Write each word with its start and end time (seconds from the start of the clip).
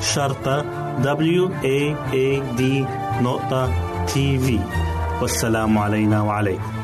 شرطة 0.00 0.64
W 1.02 1.48
A 1.64 1.94
A 2.12 2.42
D 2.58 2.62
نقطة 3.22 3.70
تي 4.06 4.38
في 4.38 4.60
والسلام 5.20 5.78
علينا 5.78 6.22
وعليكم. 6.22 6.83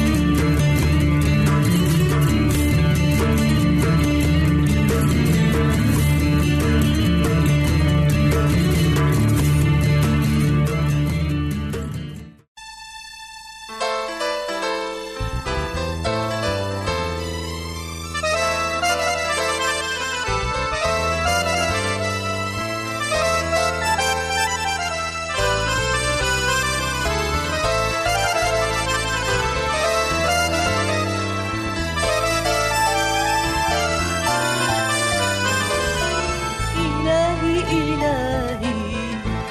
إلهي 37.71 38.81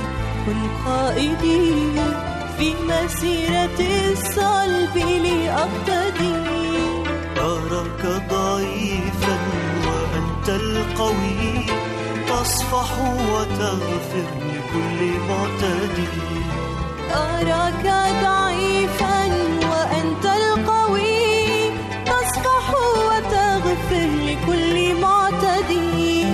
كن 0.46 0.62
قائدي. 0.86 1.84
في 2.58 2.74
مسيرة 2.88 3.80
الصلب 4.12 4.98
لأقتدي. 4.98 6.36
أراك 7.40 8.04
ضعيفا 8.30 9.38
وأنت 9.88 10.50
القوي 10.50 11.66
تصفح 12.28 12.92
وتغفر 13.32 14.30
لكل 14.50 15.00
معتدي. 15.30 16.43
أراك 17.16 17.86
ضعيفا 18.24 19.26
وأنت 19.72 20.26
القوي. 20.26 21.70
تصفح 22.06 22.74
وتغفر 23.08 24.10
لكل 24.26 24.96
معتدي. 25.02 26.26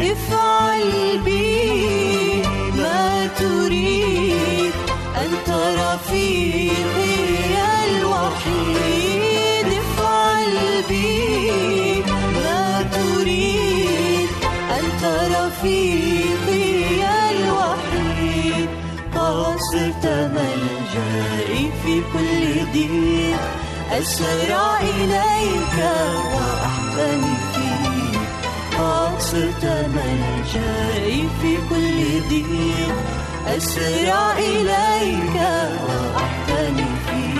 افعل 0.00 1.18
بي 1.24 2.42
ما 2.76 3.26
تريد. 3.38 4.72
أنت 5.16 5.50
رفيق. 5.50 6.87
الوعد. 22.84 23.58
أسرع 23.92 24.80
إليك 24.80 25.76
وأحتمي 26.34 27.34
فيك 27.54 27.78
صرت 29.18 29.64
ملجئي 29.64 31.28
في 31.42 31.56
كل 31.70 32.28
ضيق 32.28 32.96
أسرع 33.56 34.32
إليك 34.38 35.36
وأحتمي 35.88 36.86
فيك 37.06 37.38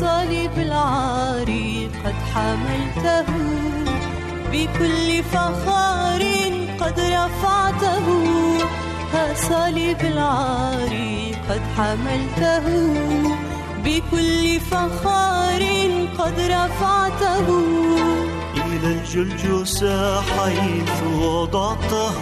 صليب 0.00 0.58
العاري 0.58 1.90
قد 2.04 2.14
حملته 2.34 3.26
بكل 4.52 5.22
فخار 5.22 5.98
رفعته. 6.98 8.06
ها 9.14 9.34
صليب 9.34 10.00
العار 10.00 10.92
قد 11.50 11.60
حملته. 11.76 12.66
بكل 13.84 14.60
فخار 14.60 15.62
قد 16.18 16.40
رفعته. 16.40 17.46
إلى 18.56 18.86
الجلجسة 18.86 20.20
حيث 20.20 21.02
وضعته. 21.22 22.16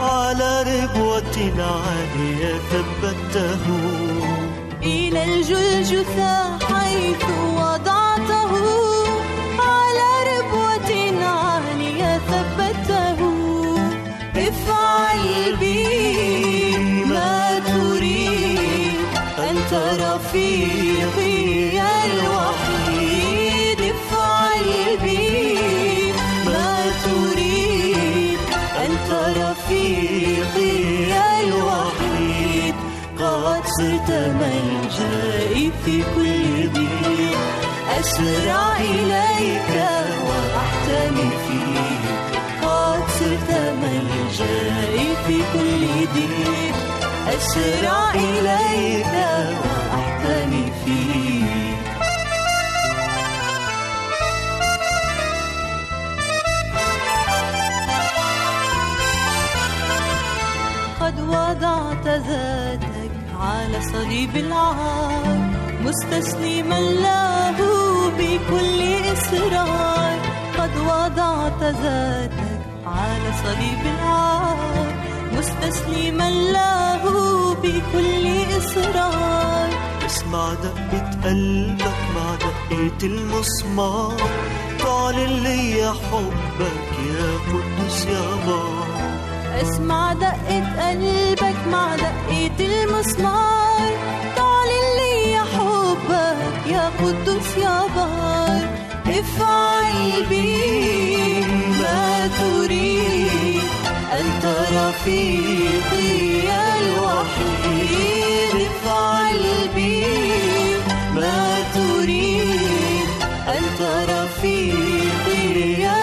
على 0.00 0.62
ربوة 0.62 1.52
عالية 1.58 2.54
ثبته. 2.70 3.64
إلى 4.82 5.24
الجلجثة 5.24 6.58
حيث 6.58 7.24
وضعته. 7.56 8.81
ملجئي 35.02 35.72
في 35.84 36.02
كل 36.14 36.68
ضيق 36.72 37.38
أسرع 38.00 38.76
إليك 38.76 39.72
وأحتمي 40.26 41.30
فيك. 41.46 42.04
قد 42.62 43.02
صرت 43.18 43.50
ملجئي 43.82 45.08
في 45.26 45.36
كل 45.52 46.06
ضيق 46.14 46.76
أسرع 47.36 48.10
إليك 48.14 49.14
وأحتمي 49.64 50.72
فيك. 50.84 51.02
قد 61.00 61.20
وضعت 61.20 62.06
ذاتك 62.06 62.91
على 63.62 63.80
صليب 63.92 64.36
العار 64.36 65.38
مستسلما 65.84 66.80
له 66.80 67.58
بكل 68.18 68.80
إصرار. 69.12 70.18
قد 70.58 70.70
وضعت 70.76 71.62
ذاتك 71.62 72.60
على 72.86 73.28
صليب 73.44 73.82
العار 73.94 74.86
مستسلما 75.36 76.30
له 76.30 77.04
بكل 77.62 78.24
إصرار. 78.58 79.68
اسمع 80.06 80.54
دقة 80.54 81.10
قلبك 81.24 82.00
مع 82.16 82.34
دقة 82.34 83.06
المسمار. 83.06 84.16
تعلن 84.78 85.42
لي 85.42 85.92
حبك 86.10 86.92
يا 87.10 87.30
قدوس 87.48 88.06
يا 88.06 88.26
بار 88.46 88.92
اسمع 89.62 90.12
دقة 90.12 90.88
قلبك 90.88 91.56
مع 91.72 91.96
دقة 91.96 92.51
المسمار. 92.72 93.90
تعلن 94.36 94.86
لي 94.98 95.38
حبك 95.52 96.56
يا 96.66 96.84
قدوس 97.00 97.50
يا 97.58 97.78
بار. 97.96 98.64
افعل 99.06 100.26
بي 100.30 101.44
ما 101.80 102.30
تريد. 102.40 103.68
أنت 104.20 104.44
رفيقي 104.78 106.12
الوحيد. 106.78 108.54
افعل 108.54 109.42
بي 109.74 110.04
ما 111.14 111.42
تريد. 111.74 113.08
أنت 113.48 113.80
رفيقي 114.10 115.44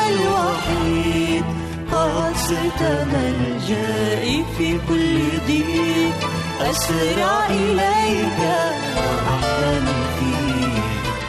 الوحيد. 0.09 1.45
صرت 2.49 2.81
ملجئي 3.13 4.43
في 4.57 4.67
كل 4.89 5.17
ضيق 5.47 6.19
أسرع 6.61 7.45
إليك. 7.49 8.39
وأحتمي 8.97 9.99
فيك. 10.19 10.83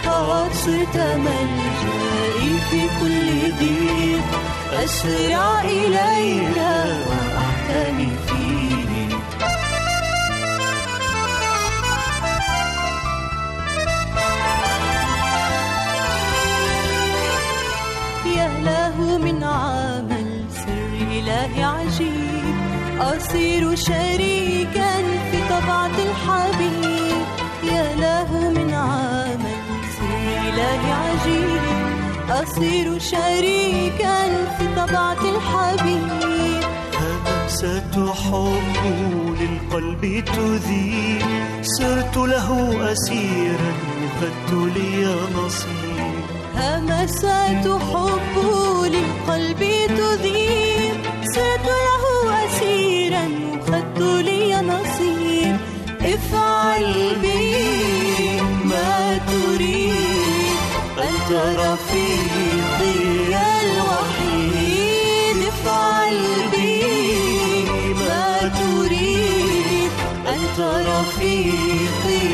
قد 0.07 0.53
صرت 0.53 0.97
ملجئي 0.97 2.61
في 2.71 2.81
كل 3.01 3.53
ضيق 3.59 4.29
أسرع 4.85 5.61
إليك. 5.61 6.59
وأحتمي 7.09 8.09
فيك. 8.27 9.21
يا 18.37 18.49
له 18.65 19.19
من 19.19 19.45
عمل 19.45 20.45
سر 20.51 20.93
إله 21.11 21.65
عجيب. 21.65 22.57
أصير 23.01 23.77
شريكا 23.77 25.00
في 25.61 25.67
طبعة 25.67 25.87
الحبيب 25.87 27.27
يا 27.65 27.95
له 27.95 28.51
من 28.51 28.75
عمل 28.75 29.61
سر 29.97 30.13
إله 30.49 30.83
عجيب 30.95 31.63
أصير 32.31 32.99
شريكا 32.99 34.47
في 34.59 34.67
طبعة 34.77 35.23
الحبيب. 35.35 36.65
همسة 37.01 38.15
حب 38.15 38.85
للقلب 39.41 40.25
تذيب. 40.25 41.23
صرت 41.63 42.17
له 42.17 42.49
أسيرا 42.93 43.73
وخدت 44.03 44.77
لي 44.77 45.17
نصيب. 45.37 46.25
همسات 46.57 47.67
حب 47.93 48.35
للقلب 48.85 49.61
تذيب. 49.99 50.95
صرت 51.35 51.80
افعل 56.81 57.17
بي 57.23 58.41
ما 58.65 59.19
تريد 59.29 60.57
أنت 60.99 61.31
رفيقي 61.33 62.97
الوحيد 63.63 65.39
افعل 65.49 66.19
بي 66.53 66.73
ما 68.01 68.51
تريد 68.61 69.93
أنت 70.29 70.59
رفيقي 70.89 72.25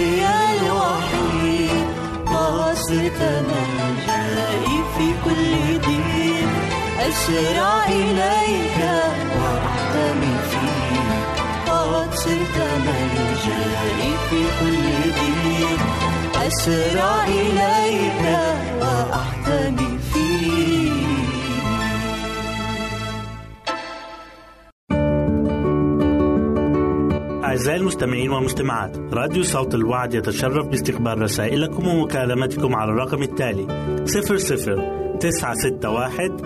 الوحيد 0.54 1.86
قاصرت 2.26 3.20
ملجئي 3.50 4.76
في 4.98 5.06
كل 5.24 5.78
ضيق 5.86 6.52
أسرع 7.08 7.84
إليك 7.88 8.78
وأحتمي 9.40 10.34
فيك 10.50 11.26
قد 11.66 12.14
صرت 12.14 12.56
ملجئي 12.86 13.05
في 14.30 14.42
كل 14.60 15.10
ضيق 15.12 15.80
أسرع 16.46 17.24
إليك 17.24 18.38
وأحتمي 18.80 19.96
أعزائي 27.44 27.80
المستمعين 27.80 28.30
والمستمعات 28.30 28.96
راديو 29.12 29.42
صوت 29.42 29.74
الوعد 29.74 30.14
يتشرف 30.14 30.66
باستقبال 30.66 31.22
رسائلكم 31.22 31.88
ومكالمتكم 31.88 32.74
على 32.74 32.90
الرقم 32.90 33.22
التالي 33.22 33.66
00 34.04 35.16
961 35.20 36.45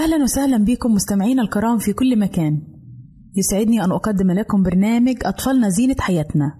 أهلا 0.00 0.22
وسهلا 0.22 0.64
بكم 0.64 0.94
مستمعينا 0.94 1.42
الكرام 1.42 1.78
في 1.78 1.92
كل 1.92 2.18
مكان. 2.18 2.62
يسعدني 3.36 3.84
أن 3.84 3.92
أقدم 3.92 4.30
لكم 4.30 4.62
برنامج 4.62 5.16
أطفالنا 5.24 5.68
زينة 5.68 5.96
حياتنا. 5.98 6.54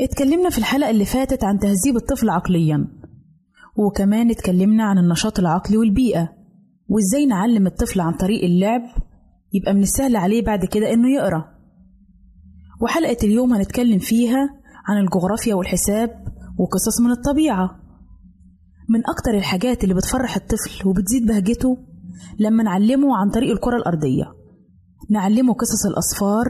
اتكلمنا 0.00 0.50
في 0.50 0.58
الحلقة 0.58 0.90
اللي 0.90 1.04
فاتت 1.04 1.44
عن 1.44 1.58
تهذيب 1.58 1.96
الطفل 1.96 2.30
عقليا 2.30 2.88
وكمان 3.76 4.30
اتكلمنا 4.30 4.84
عن 4.84 4.98
النشاط 4.98 5.38
العقلي 5.38 5.76
والبيئة 5.76 6.28
وإزاي 6.88 7.26
نعلم 7.26 7.66
الطفل 7.66 8.00
عن 8.00 8.12
طريق 8.12 8.44
اللعب 8.44 8.82
يبقى 9.52 9.74
من 9.74 9.82
السهل 9.82 10.16
عليه 10.16 10.44
بعد 10.44 10.64
كده 10.64 10.92
إنه 10.92 11.08
يقرأ. 11.10 11.44
وحلقة 12.82 13.16
اليوم 13.24 13.52
هنتكلم 13.54 13.98
فيها 13.98 14.50
عن 14.88 14.98
الجغرافيا 15.04 15.54
والحساب 15.54 16.10
وقصص 16.58 17.00
من 17.00 17.10
الطبيعة. 17.10 17.80
من 18.88 19.00
أكتر 19.06 19.30
الحاجات 19.38 19.84
اللي 19.84 19.94
بتفرح 19.94 20.36
الطفل 20.36 20.88
وبتزيد 20.88 21.26
بهجته 21.26 21.87
لما 22.38 22.62
نعلمه 22.62 23.16
عن 23.16 23.30
طريق 23.30 23.50
الكرة 23.50 23.76
الأرضية. 23.76 24.24
نعلمه 25.10 25.54
قصص 25.54 25.86
الأصفار 25.86 26.46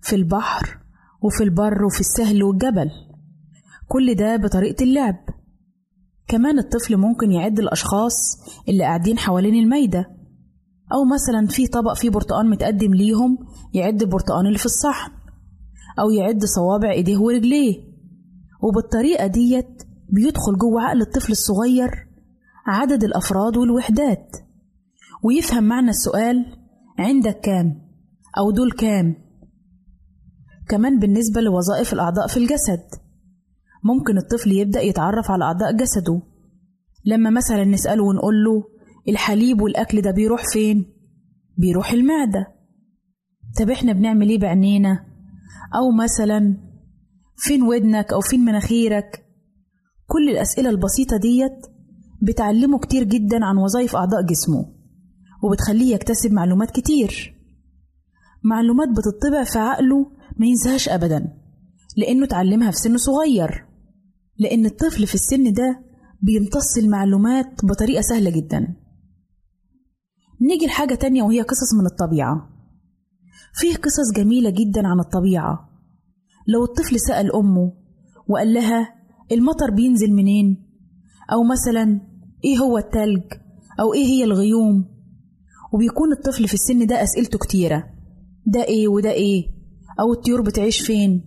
في 0.00 0.16
البحر 0.16 0.78
وفي 1.22 1.44
البر 1.44 1.84
وفي 1.84 2.00
السهل 2.00 2.42
والجبل. 2.42 2.90
كل 3.88 4.14
ده 4.14 4.36
بطريقة 4.36 4.82
اللعب. 4.82 5.16
كمان 6.28 6.58
الطفل 6.58 6.96
ممكن 6.96 7.32
يعد 7.32 7.58
الأشخاص 7.58 8.14
اللي 8.68 8.84
قاعدين 8.84 9.18
حوالين 9.18 9.54
المايدة 9.54 10.06
أو 10.92 11.04
مثلا 11.04 11.46
في 11.46 11.66
طبق 11.66 11.94
فيه 11.94 12.10
برتقان 12.10 12.50
متقدم 12.50 12.94
ليهم 12.94 13.38
يعد 13.74 14.02
البرتقان 14.02 14.46
اللي 14.46 14.58
في 14.58 14.66
الصحن. 14.66 15.12
أو 16.00 16.10
يعد 16.10 16.44
صوابع 16.44 16.90
إيديه 16.90 17.18
ورجليه. 17.18 17.74
وبالطريقة 18.62 19.26
ديت 19.26 19.82
بيدخل 20.08 20.58
جوه 20.58 20.82
عقل 20.82 21.00
الطفل 21.00 21.32
الصغير 21.32 21.90
عدد 22.66 23.04
الأفراد 23.04 23.56
والوحدات. 23.56 24.36
ويفهم 25.22 25.64
معنى 25.64 25.90
السؤال 25.90 26.56
عندك 26.98 27.40
كام؟ 27.40 27.82
أو 28.38 28.50
دول 28.50 28.72
كام؟ 28.72 29.16
كمان 30.68 30.98
بالنسبة 30.98 31.40
لوظائف 31.40 31.92
الأعضاء 31.92 32.26
في 32.26 32.36
الجسد. 32.36 32.82
ممكن 33.84 34.18
الطفل 34.18 34.52
يبدأ 34.52 34.80
يتعرف 34.80 35.30
على 35.30 35.44
أعضاء 35.44 35.76
جسده. 35.76 36.22
لما 37.04 37.30
مثلا 37.30 37.64
نسأله 37.64 38.04
ونقول 38.04 38.44
له 38.44 38.64
الحليب 39.08 39.60
والأكل 39.60 40.02
ده 40.02 40.10
بيروح 40.10 40.42
فين؟ 40.52 40.86
بيروح 41.58 41.92
المعدة. 41.92 42.46
طب 43.60 43.70
إحنا 43.70 43.92
بنعمل 43.92 44.28
إيه 44.28 44.38
بعينينا؟ 44.38 45.04
أو 45.74 45.90
مثلا 46.04 46.56
فين 47.36 47.62
ودنك؟ 47.62 48.12
أو 48.12 48.20
فين 48.20 48.40
مناخيرك؟ 48.40 49.24
كل 50.06 50.28
الأسئلة 50.30 50.70
البسيطة 50.70 51.16
ديت 51.16 51.66
بتعلمه 52.22 52.78
كتير 52.78 53.04
جدا 53.04 53.44
عن 53.44 53.56
وظائف 53.56 53.96
أعضاء 53.96 54.22
جسمه. 54.22 54.81
وبتخليه 55.42 55.94
يكتسب 55.94 56.32
معلومات 56.32 56.70
كتير. 56.70 57.34
معلومات 58.44 58.88
بتطبع 58.88 59.44
في 59.44 59.58
عقله 59.58 60.06
ما 60.36 60.46
ينساهاش 60.46 60.88
أبدا 60.88 61.38
لأنه 61.96 62.24
اتعلمها 62.24 62.70
في 62.70 62.76
سن 62.76 62.96
صغير. 62.96 63.66
لأن 64.38 64.66
الطفل 64.66 65.06
في 65.06 65.14
السن 65.14 65.52
ده 65.52 65.84
بيمتص 66.22 66.78
المعلومات 66.78 67.64
بطريقة 67.64 68.00
سهلة 68.00 68.30
جدا. 68.30 68.76
نيجي 70.40 70.66
لحاجة 70.66 70.94
تانية 70.94 71.22
وهي 71.22 71.42
قصص 71.42 71.74
من 71.80 71.86
الطبيعة. 71.86 72.48
فيه 73.54 73.74
قصص 73.76 74.12
جميلة 74.16 74.50
جدا 74.50 74.86
عن 74.86 75.00
الطبيعة. 75.00 75.68
لو 76.48 76.64
الطفل 76.64 77.00
سأل 77.00 77.34
أمه 77.34 77.72
وقال 78.28 78.54
لها 78.54 78.94
المطر 79.32 79.70
بينزل 79.70 80.12
منين؟ 80.12 80.66
أو 81.32 81.44
مثلا 81.44 82.00
إيه 82.44 82.58
هو 82.58 82.78
التلج؟ 82.78 83.22
أو 83.80 83.94
إيه 83.94 84.04
هي 84.04 84.24
الغيوم؟ 84.24 84.91
وبيكون 85.72 86.12
الطفل 86.12 86.48
في 86.48 86.54
السن 86.54 86.86
ده 86.86 87.02
أسئلته 87.02 87.38
كتيرة. 87.38 87.84
ده 88.46 88.64
إيه 88.64 88.88
وده 88.88 89.10
إيه؟ 89.10 89.48
أو 90.00 90.12
الطيور 90.12 90.42
بتعيش 90.42 90.80
فين؟ 90.80 91.24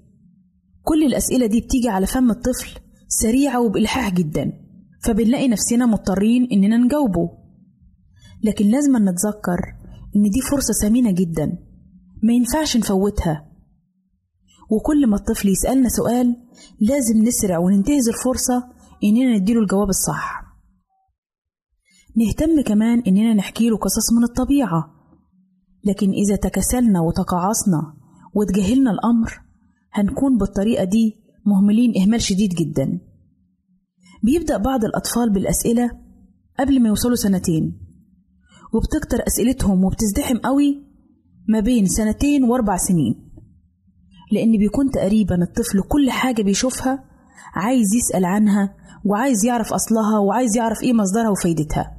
كل 0.84 1.04
الأسئلة 1.04 1.46
دي 1.46 1.62
بتيجي 1.62 1.90
على 1.90 2.06
فم 2.08 2.32
الطفل 2.32 2.80
سريعة 3.08 3.62
وبإلحاح 3.62 4.14
جدا. 4.14 4.54
فبنلاقي 5.04 5.48
نفسنا 5.48 5.86
مضطرين 5.86 6.48
إننا 6.52 6.78
نجاوبه. 6.78 7.30
لكن 8.44 8.66
لازم 8.68 8.98
نتذكر 8.98 9.60
إن 10.16 10.30
دي 10.34 10.42
فرصة 10.42 10.74
ثمينة 10.74 11.12
جدا. 11.12 11.46
ما 12.24 12.34
ينفعش 12.34 12.78
نفوتها. 12.78 13.46
وكل 14.72 15.08
ما 15.08 15.16
الطفل 15.16 15.50
يسألنا 15.50 15.90
سؤال 15.90 16.36
لازم 16.80 17.24
نسرع 17.24 17.58
وننتهز 17.58 18.10
الفرصة 18.10 18.64
إننا 19.04 19.38
نديله 19.38 19.62
الجواب 19.62 19.90
الصح. 19.90 20.45
نهتم 22.18 22.62
كمان 22.62 23.00
إننا 23.08 23.34
نحكي 23.34 23.70
له 23.70 23.78
قصص 23.78 24.14
من 24.14 24.24
الطبيعة. 24.24 24.92
لكن 25.84 26.10
إذا 26.10 26.36
تكاسلنا 26.36 27.02
وتقاعصنا 27.02 27.94
وتجاهلنا 28.34 28.92
الأمر 28.92 29.42
هنكون 29.94 30.38
بالطريقة 30.38 30.84
دي 30.84 31.16
مهملين 31.46 31.94
إهمال 32.02 32.22
شديد 32.22 32.50
جدا. 32.50 33.00
بيبدأ 34.24 34.58
بعض 34.58 34.86
الأطفال 34.86 35.34
بالأسئلة 35.34 35.92
قبل 36.60 36.82
ما 36.82 36.88
يوصلوا 36.90 37.16
سنتين 37.16 37.82
وبتكتر 38.74 39.18
أسئلتهم 39.28 39.84
وبتزدحم 39.84 40.38
قوي 40.38 40.84
ما 41.50 41.60
بين 41.60 41.86
سنتين 41.86 42.44
وأربع 42.44 42.78
سنين 42.78 43.32
لأن 44.32 44.58
بيكون 44.58 44.90
تقريبا 44.90 45.36
الطفل 45.44 45.82
كل 45.82 46.12
حاجة 46.12 46.42
بيشوفها 46.42 47.04
عايز 47.56 47.86
يسأل 47.96 48.26
عنها 48.26 48.76
وعايز 49.06 49.46
يعرف 49.46 49.74
أصلها 49.74 50.20
وعايز 50.20 50.58
يعرف 50.58 50.84
إيه 50.84 50.94
مصدرها 50.94 51.30
وفايدتها. 51.30 51.95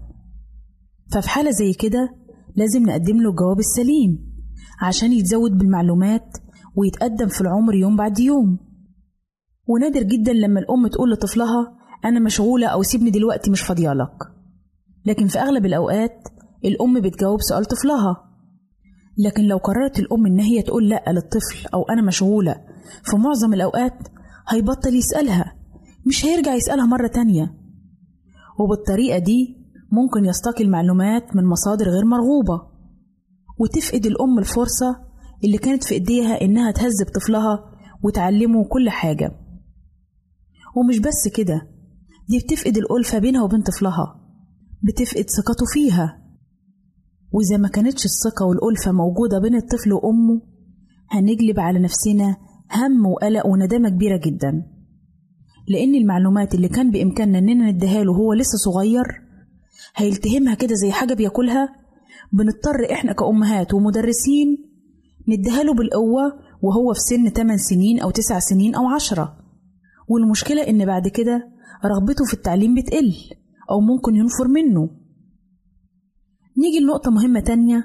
ففي 1.12 1.28
حالة 1.28 1.50
زي 1.50 1.72
كده 1.72 2.14
لازم 2.56 2.82
نقدم 2.82 3.22
له 3.22 3.30
الجواب 3.30 3.58
السليم 3.58 4.34
عشان 4.82 5.12
يتزود 5.12 5.58
بالمعلومات 5.58 6.36
ويتقدم 6.76 7.28
في 7.28 7.40
العمر 7.40 7.74
يوم 7.74 7.96
بعد 7.96 8.18
يوم. 8.18 8.58
ونادر 9.68 10.02
جدا 10.02 10.32
لما 10.32 10.60
الأم 10.60 10.86
تقول 10.86 11.10
لطفلها 11.10 11.76
أنا 12.04 12.20
مشغولة 12.20 12.66
أو 12.66 12.82
سيبني 12.82 13.10
دلوقتي 13.10 13.50
مش 13.50 13.60
فاضيالك 13.60 14.16
لكن 15.06 15.26
في 15.26 15.38
أغلب 15.38 15.66
الأوقات 15.66 16.28
الأم 16.64 17.00
بتجاوب 17.00 17.40
سؤال 17.40 17.64
طفلها. 17.64 18.22
لكن 19.18 19.42
لو 19.42 19.56
قررت 19.56 19.98
الأم 19.98 20.26
إن 20.26 20.40
هي 20.40 20.62
تقول 20.62 20.88
لأ 20.88 21.04
للطفل 21.12 21.68
أو 21.74 21.82
أنا 21.82 22.02
مشغولة 22.02 22.54
في 23.04 23.16
معظم 23.16 23.54
الأوقات 23.54 23.98
هيبطل 24.48 24.94
يسألها 24.94 25.54
مش 26.06 26.24
هيرجع 26.24 26.54
يسألها 26.54 26.86
مرة 26.86 27.06
تانية. 27.06 27.54
وبالطريقة 28.60 29.18
دي 29.18 29.56
ممكن 29.92 30.24
يستقي 30.24 30.64
المعلومات 30.64 31.36
من 31.36 31.44
مصادر 31.44 31.88
غير 31.88 32.04
مرغوبة. 32.04 32.76
وتفقد 33.58 34.06
الأم 34.06 34.38
الفرصة 34.38 34.96
اللي 35.44 35.58
كانت 35.58 35.84
في 35.84 35.94
إيديها 35.94 36.40
إنها 36.42 36.70
تهذب 36.70 37.06
طفلها 37.14 37.58
وتعلمه 38.02 38.64
كل 38.64 38.90
حاجة. 38.90 39.30
ومش 40.76 40.98
بس 40.98 41.28
كده 41.36 41.68
دي 42.28 42.38
بتفقد 42.38 42.76
الألفة 42.76 43.18
بينها 43.18 43.42
وبين 43.44 43.62
طفلها 43.62 44.20
بتفقد 44.82 45.24
ثقته 45.30 45.64
فيها. 45.72 46.22
وإذا 47.32 47.56
ما 47.56 47.68
كانتش 47.68 48.04
الثقة 48.04 48.46
والألفة 48.46 48.92
موجودة 48.92 49.38
بين 49.38 49.54
الطفل 49.54 49.92
وأمه 49.92 50.42
هنجلب 51.10 51.60
على 51.60 51.78
نفسنا 51.78 52.36
هم 52.74 53.06
وقلق 53.06 53.46
وندامة 53.46 53.88
كبيرة 53.88 54.20
جدا. 54.26 54.66
لأن 55.68 55.94
المعلومات 55.94 56.54
اللي 56.54 56.68
كان 56.68 56.90
بإمكاننا 56.90 57.38
إننا 57.38 57.70
نديها 57.70 58.04
له 58.04 58.12
وهو 58.12 58.32
لسه 58.32 58.58
صغير 58.58 59.04
هيلتهمها 59.96 60.54
كده 60.54 60.74
زي 60.74 60.92
حاجة 60.92 61.14
بياكلها؟ 61.14 61.68
بنضطر 62.32 62.92
إحنا 62.92 63.12
كأمهات 63.12 63.74
ومدرسين 63.74 64.56
نديها 65.28 65.62
له 65.62 65.74
بالقوة 65.74 66.22
وهو 66.62 66.92
في 66.94 67.00
سن 67.00 67.28
8 67.28 67.56
سنين 67.56 68.00
أو 68.00 68.10
9 68.10 68.38
سنين 68.38 68.74
أو 68.74 68.88
10 68.88 69.38
والمشكلة 70.08 70.68
إن 70.68 70.84
بعد 70.86 71.08
كده 71.08 71.52
رغبته 71.84 72.24
في 72.24 72.34
التعليم 72.34 72.74
بتقل 72.74 73.14
أو 73.70 73.80
ممكن 73.80 74.14
ينفر 74.14 74.48
منه. 74.48 74.90
نيجي 76.58 76.80
لنقطة 76.84 77.10
مهمة 77.10 77.40
تانية 77.40 77.84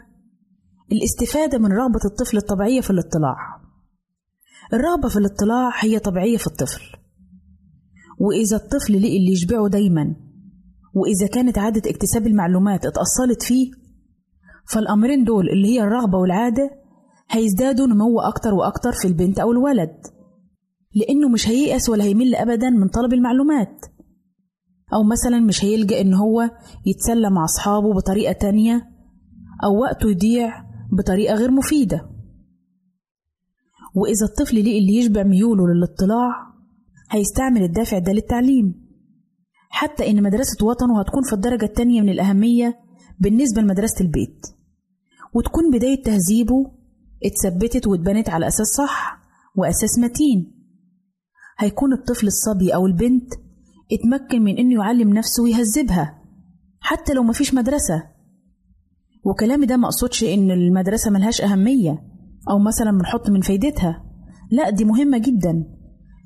الاستفادة 0.92 1.58
من 1.58 1.72
رغبة 1.72 2.00
الطفل 2.06 2.38
الطبيعية 2.38 2.82
في 2.82 2.90
الاطلاع. 2.90 3.38
الرغبة 4.74 5.10
في 5.10 5.18
الاطلاع 5.18 5.72
هي 5.80 6.00
طبيعية 6.00 6.38
في 6.38 6.48
الطفل. 6.48 6.82
وإذا 8.20 8.58
الطفل 8.58 8.94
لقي 8.94 9.18
اللي 9.18 9.32
يشبعه 9.32 9.68
دايما 9.68 10.16
وإذا 10.94 11.28
كانت 11.34 11.58
عادة 11.58 11.90
اكتساب 11.90 12.28
المعلومات 12.28 12.86
اتأصلت 12.86 13.44
فيه 13.44 13.72
فالأمرين 14.68 15.24
دول 15.24 15.50
اللي 15.50 15.68
هي 15.68 15.84
الرغبة 15.84 16.18
والعادة 16.18 16.70
هيزدادوا 17.30 17.88
نمو 17.88 18.20
أكتر 18.20 18.54
وأكتر 18.54 18.92
في 19.02 19.08
البنت 19.08 19.40
أو 19.40 19.52
الولد 19.52 19.96
لأنه 20.96 21.30
مش 21.30 21.48
هييأس 21.48 21.90
ولا 21.90 22.04
هيمل 22.04 22.36
أبدا 22.36 22.70
من 22.70 22.88
طلب 22.88 23.14
المعلومات. 23.14 23.86
أو 24.94 25.04
مثلا 25.04 25.40
مش 25.40 25.66
هيلجأ 25.66 26.02
إن 26.02 26.14
هو 26.14 26.50
يتسلى 26.86 27.30
مع 27.30 27.44
أصحابه 27.44 27.94
بطريقة 27.94 28.32
تانية 28.34 28.82
أو 29.64 29.82
وقته 29.82 30.10
يضيع 30.10 30.64
بطريقة 30.98 31.36
غير 31.36 31.52
مفيدة. 31.52 32.10
وإذا 33.96 34.26
الطفل 34.26 34.56
لقي 34.62 34.80
اللي 34.80 34.96
يشبع 34.98 35.24
ميوله 35.24 35.64
للاطلاع 35.68 36.32
هيستعمل 37.12 37.64
الدافع 37.64 38.00
ده 38.00 38.12
للتعليم. 38.12 38.81
حتى 39.74 40.10
إن 40.10 40.24
مدرسة 40.24 40.66
وطنه 40.66 41.00
هتكون 41.00 41.24
في 41.24 41.34
الدرجة 41.34 41.66
التانية 41.66 42.02
من 42.02 42.10
الأهمية 42.10 42.80
بالنسبة 43.20 43.62
لمدرسة 43.62 44.06
البيت. 44.06 44.46
وتكون 45.34 45.72
بداية 45.72 46.04
تهذيبه 46.04 46.72
اتثبتت 47.26 47.88
واتبنت 47.88 48.30
على 48.30 48.48
أساس 48.48 48.68
صح 48.68 49.18
وأساس 49.56 50.00
متين. 50.00 50.52
هيكون 51.60 51.94
الطفل 51.94 52.28
الصبي 52.28 52.76
أو 52.76 52.86
البنت 52.88 53.34
اتمكن 53.92 54.42
من 54.42 54.58
إنه 54.58 54.84
يعلم 54.84 55.14
نفسه 55.14 55.44
ويهذبها 55.44 56.22
حتى 56.80 57.14
لو 57.14 57.24
مفيش 57.24 57.54
مدرسة. 57.54 58.04
وكلامي 59.26 59.66
ده 59.66 59.78
مقصودش 59.78 60.24
إن 60.24 60.52
المدرسة 60.52 61.12
ملهاش 61.12 61.42
أهمية 61.42 61.92
أو 62.50 62.60
مثلا 62.60 62.92
بنحط 62.98 63.30
من 63.30 63.42
فايدتها. 63.42 64.04
لا 64.52 64.70
دي 64.70 64.86
مهمة 64.86 65.18
جدا. 65.18 65.64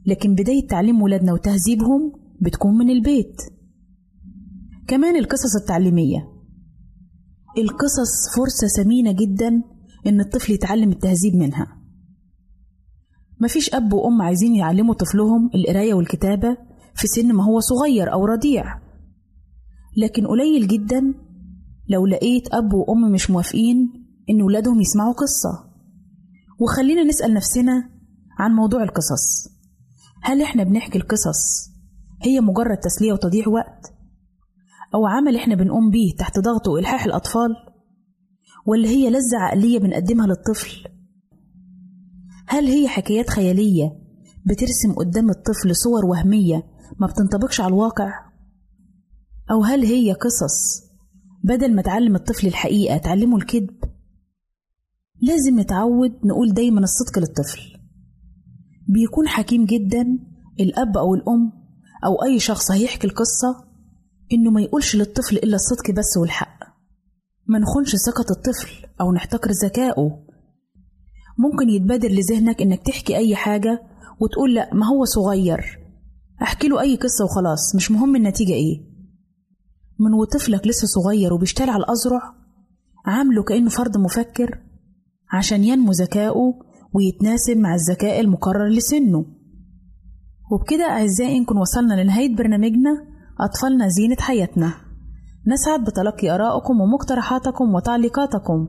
لكن 0.06 0.36
بداية 0.36 0.68
تعليم 0.68 1.02
ولادنا 1.02 1.34
وتهذيبهم 1.34 2.25
بتكون 2.42 2.78
من 2.78 2.90
البيت. 2.90 3.42
كمان 4.88 5.16
القصص 5.16 5.56
التعليمية. 5.56 6.32
القصص 7.58 8.36
فرصة 8.36 8.68
ثمينة 8.68 9.12
جدا 9.12 9.64
إن 10.08 10.20
الطفل 10.20 10.54
يتعلم 10.54 10.92
التهذيب 10.92 11.36
منها. 11.36 11.82
مفيش 13.42 13.74
أب 13.74 13.94
وأم 13.94 14.22
عايزين 14.22 14.56
يعلموا 14.56 14.94
طفلهم 14.94 15.50
القراية 15.56 15.94
والكتابة 15.94 16.58
في 16.96 17.08
سن 17.08 17.34
ما 17.34 17.44
هو 17.44 17.60
صغير 17.60 18.14
أو 18.14 18.26
رضيع. 18.26 18.82
لكن 19.98 20.28
قليل 20.28 20.68
جدا 20.68 21.14
لو 21.90 22.06
لقيت 22.06 22.54
أب 22.54 22.74
وأم 22.74 23.12
مش 23.12 23.32
موافقين 23.32 23.78
إن 24.30 24.42
ولادهم 24.42 24.82
يسمعوا 24.82 25.14
قصة. 25.14 25.66
وخلينا 26.60 27.04
نسأل 27.04 27.34
نفسنا 27.34 27.90
عن 28.40 28.52
موضوع 28.52 28.84
القصص. 28.84 29.50
هل 30.24 30.42
إحنا 30.42 30.64
بنحكي 30.64 30.98
القصص 30.98 31.75
هي 32.26 32.42
مجرد 32.42 32.78
تسلية 32.78 33.14
وتضييع 33.14 33.48
وقت. 33.48 33.94
أو 34.94 35.06
عمل 35.06 35.36
إحنا 35.36 35.56
بنقوم 35.56 35.90
بيه 35.90 36.16
تحت 36.16 36.40
ضغط 36.40 36.68
وإلحاح 36.68 37.06
الأطفال 37.06 37.50
ولا 38.66 38.90
هي 38.90 39.10
لذة 39.10 39.38
عقلية 39.38 39.80
بنقدمها 39.80 40.28
للطفل؟ 40.28 40.88
هل 42.48 42.66
هي 42.66 42.88
حكايات 42.88 43.30
خيالية 43.30 43.92
بترسم 44.46 44.94
قدام 44.94 45.30
الطفل 45.30 45.76
صور 45.76 46.06
وهمية 46.06 46.64
ما 47.00 47.08
بتنطبقش 47.08 47.62
على 47.62 47.68
الواقع؟ 47.68 48.10
أو 49.52 49.64
هل 49.64 49.86
هي 49.86 50.14
قصص 50.14 50.86
بدل 51.44 51.76
ما 51.76 51.82
تعلم 51.82 52.16
الطفل 52.16 52.48
الحقيقة 52.48 52.98
تعلمه 52.98 53.38
الكذب؟ 53.38 53.84
لازم 55.22 55.60
نتعود 55.60 56.12
نقول 56.26 56.54
دايما 56.54 56.80
الصدق 56.80 57.20
للطفل. 57.20 57.62
بيكون 58.88 59.28
حكيم 59.28 59.66
جدا 59.66 60.20
الأب 60.60 60.98
أو 60.98 61.16
الأم 61.16 61.65
أو 62.06 62.24
أي 62.24 62.40
شخص 62.40 62.72
هيحكي 62.72 63.08
القصة 63.08 63.66
إنه 64.34 64.52
ما 64.52 64.62
يقولش 64.62 64.96
للطفل 64.96 65.36
إلا 65.38 65.56
الصدق 65.56 65.92
بس 65.92 66.18
والحق. 66.18 66.60
ما 67.48 67.60
نخونش 67.60 67.96
ثقة 67.96 68.26
الطفل 68.32 68.88
أو 69.02 69.14
نحتقر 69.14 69.52
ذكائه. 69.52 70.26
ممكن 71.38 71.70
يتبادر 71.70 72.10
لذهنك 72.10 72.62
إنك 72.62 72.86
تحكي 72.86 73.18
أي 73.18 73.36
حاجة 73.36 73.84
وتقول 74.20 74.56
لأ 74.56 74.74
ما 74.74 74.88
هو 74.88 75.06
صغير. 75.06 75.80
أحكي 76.42 76.68
له 76.68 76.82
أي 76.82 76.96
قصة 76.96 77.26
وخلاص 77.26 77.76
مش 77.76 77.92
مهم 77.92 78.16
النتيجة 78.16 78.54
إيه. 78.54 78.96
من 80.00 80.14
وطفلك 80.14 80.68
لسه 80.68 80.88
صغير 80.88 81.34
وبيشتغل 81.34 81.70
على 81.70 81.84
الأزرع 81.84 82.22
عامله 83.06 83.44
كأنه 83.44 83.70
فرد 83.70 83.98
مفكر 83.98 84.60
عشان 85.32 85.64
ينمو 85.64 85.92
ذكائه 85.92 86.54
ويتناسب 86.94 87.58
مع 87.58 87.76
الذكاء 87.76 88.20
المقرر 88.20 88.68
لسنه. 88.68 89.26
وبكده 90.52 90.86
أعزائي 90.90 91.40
نكون 91.40 91.58
وصلنا 91.58 91.94
لنهاية 92.04 92.36
برنامجنا 92.36 92.92
أطفالنا 93.40 93.88
زينة 93.88 94.16
حياتنا. 94.20 94.74
نسعد 95.48 95.84
بتلقي 95.84 96.36
آرائكم 96.36 96.82
ومقترحاتكم 96.82 97.76
وتعليقاتكم 97.76 98.68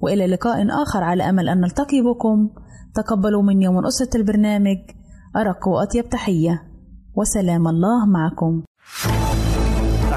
وإلى 0.00 0.26
لقاء 0.26 0.66
آخر 0.82 1.02
على 1.02 1.30
أمل 1.30 1.48
أن 1.48 1.60
نلتقي 1.60 2.00
بكم. 2.00 2.48
تقبلوا 2.94 3.42
مني 3.42 3.68
ومن 3.68 3.86
أسرة 3.86 4.16
البرنامج 4.20 4.78
أرق 5.36 5.68
وأطيب 5.68 6.08
تحية. 6.08 6.62
وسلام 7.16 7.68
الله 7.68 8.06
معكم. 8.06 8.62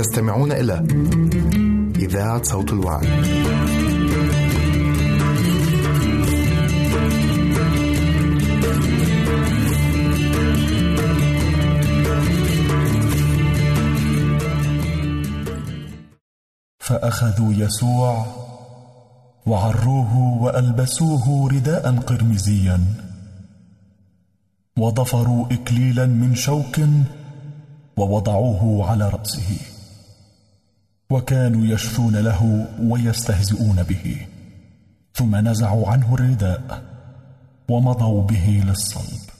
تستمعون 0.00 0.52
إلى 0.52 0.86
إذاعة 1.96 2.42
صوت 2.42 2.72
الوعد. 2.72 3.06
فأخذوا 16.78 17.52
يسوع 17.52 18.26
وعروه 19.46 20.42
وألبسوه 20.42 21.48
رداء 21.52 21.96
قرمزيا 21.96 22.80
وضفروا 24.78 25.46
اكليلا 25.52 26.06
من 26.06 26.34
شوك 26.34 26.80
ووضعوه 27.96 28.90
على 28.90 29.08
رأسه 29.08 29.79
وكانوا 31.10 31.66
يشفون 31.66 32.16
له 32.16 32.66
ويستهزئون 32.82 33.82
به. 33.82 34.26
ثم 35.14 35.36
نزعوا 35.36 35.88
عنه 35.88 36.14
الرداء 36.14 36.82
ومضوا 37.68 38.22
به 38.22 38.62
للصلب. 38.66 39.30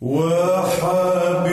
وحبيبي 0.00 1.46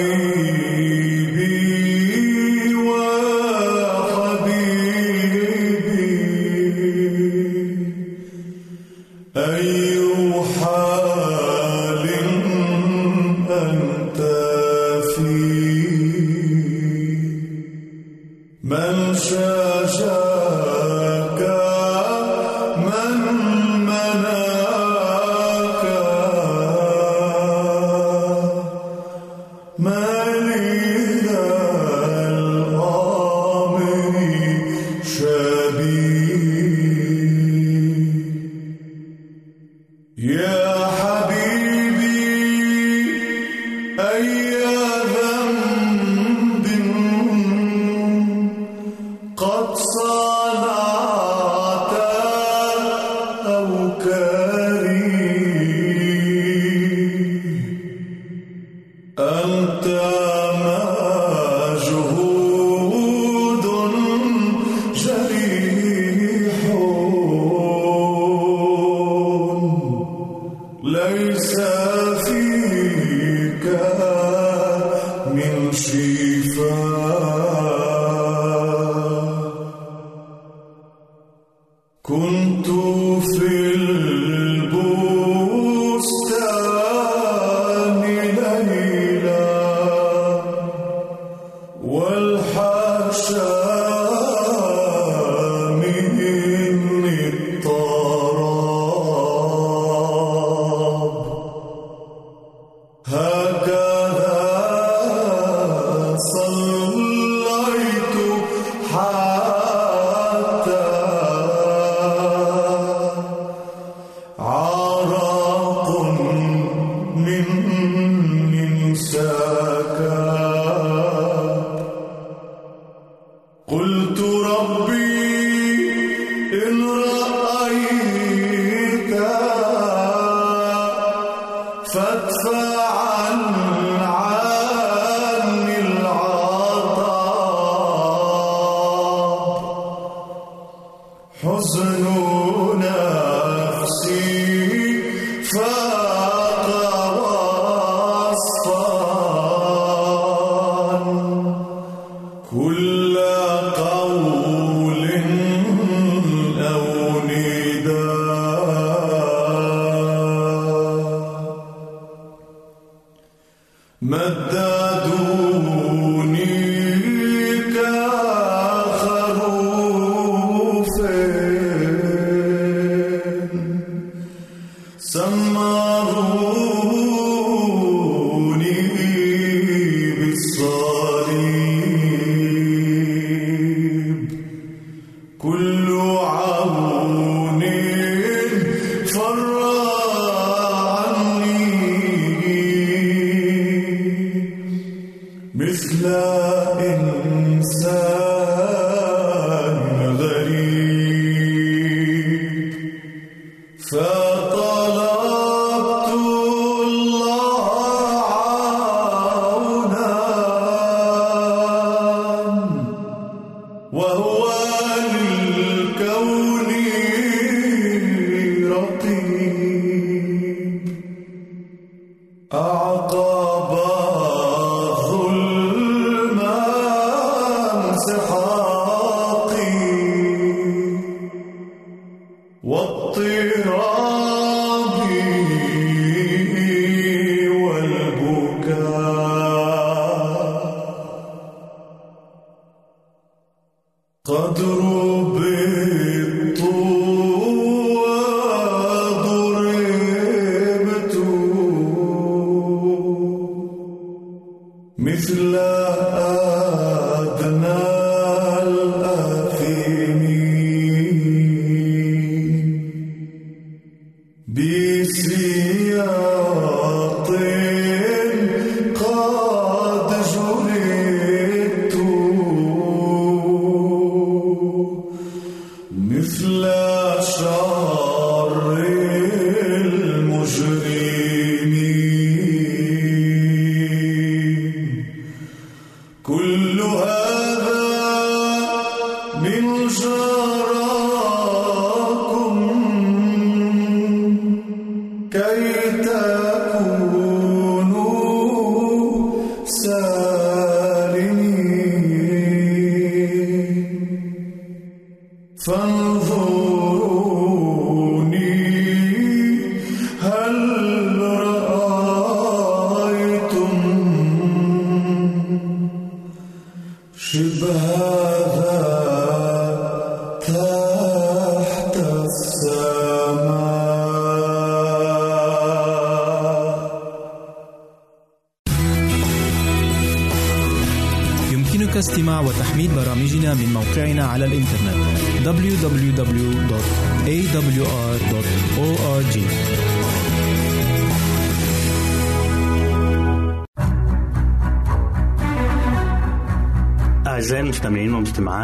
مددوني 164.04 165.33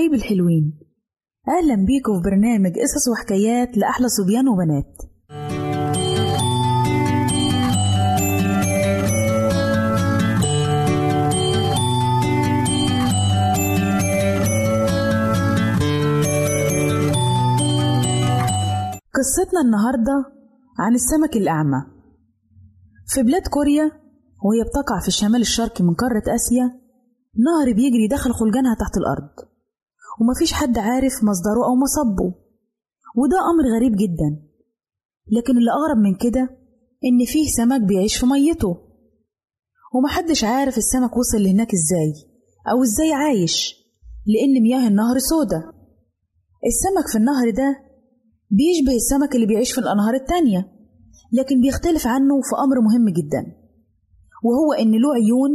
حبايبي 0.00 0.16
الحلوين. 0.16 0.78
أهلا 1.48 1.74
بيكم 1.74 2.12
في 2.22 2.30
برنامج 2.30 2.72
قصص 2.72 3.08
وحكايات 3.12 3.76
لأحلى 3.78 4.08
صبيان 4.08 4.48
وبنات. 4.48 4.96
قصتنا 19.14 19.60
النهاردة 19.64 20.24
عن 20.78 20.94
السمك 20.94 21.36
الأعمى. 21.36 21.82
في 23.06 23.22
بلاد 23.22 23.42
كوريا 23.46 23.84
وهي 24.44 24.62
بتقع 24.62 25.00
في 25.00 25.08
الشمال 25.08 25.40
الشرقي 25.40 25.84
من 25.84 25.94
قارة 25.94 26.34
آسيا 26.34 26.80
نهر 27.36 27.72
بيجري 27.74 28.08
داخل 28.10 28.32
خلجانها 28.32 28.74
تحت 28.74 28.96
الأرض. 28.96 29.59
ومفيش 30.20 30.52
حد 30.52 30.78
عارف 30.78 31.12
مصدره 31.12 31.64
أو 31.68 31.74
مصبه. 31.76 32.34
وده 33.16 33.36
أمر 33.50 33.76
غريب 33.76 33.92
جدا. 33.92 34.42
لكن 35.32 35.58
اللي 35.58 35.70
أغرب 35.70 35.98
من 36.02 36.14
كده 36.14 36.40
إن 37.04 37.24
فيه 37.26 37.48
سمك 37.56 37.80
بيعيش 37.80 38.16
في 38.16 38.26
ميته. 38.26 38.76
ومحدش 39.94 40.44
عارف 40.44 40.78
السمك 40.78 41.16
وصل 41.16 41.42
لهناك 41.42 41.68
إزاي 41.74 42.12
أو 42.70 42.82
إزاي 42.82 43.12
عايش 43.12 43.74
لأن 44.26 44.62
مياه 44.62 44.88
النهر 44.88 45.18
سودة. 45.18 45.72
السمك 46.66 47.08
في 47.12 47.18
النهر 47.18 47.50
ده 47.50 47.78
بيشبه 48.50 48.96
السمك 48.96 49.34
اللي 49.34 49.46
بيعيش 49.46 49.72
في 49.72 49.78
الأنهار 49.80 50.14
التانية 50.14 50.72
لكن 51.32 51.60
بيختلف 51.60 52.06
عنه 52.06 52.34
في 52.40 52.56
أمر 52.64 52.80
مهم 52.80 53.08
جدا. 53.08 53.56
وهو 54.44 54.72
إن 54.72 54.90
له 54.90 55.14
عيون 55.14 55.50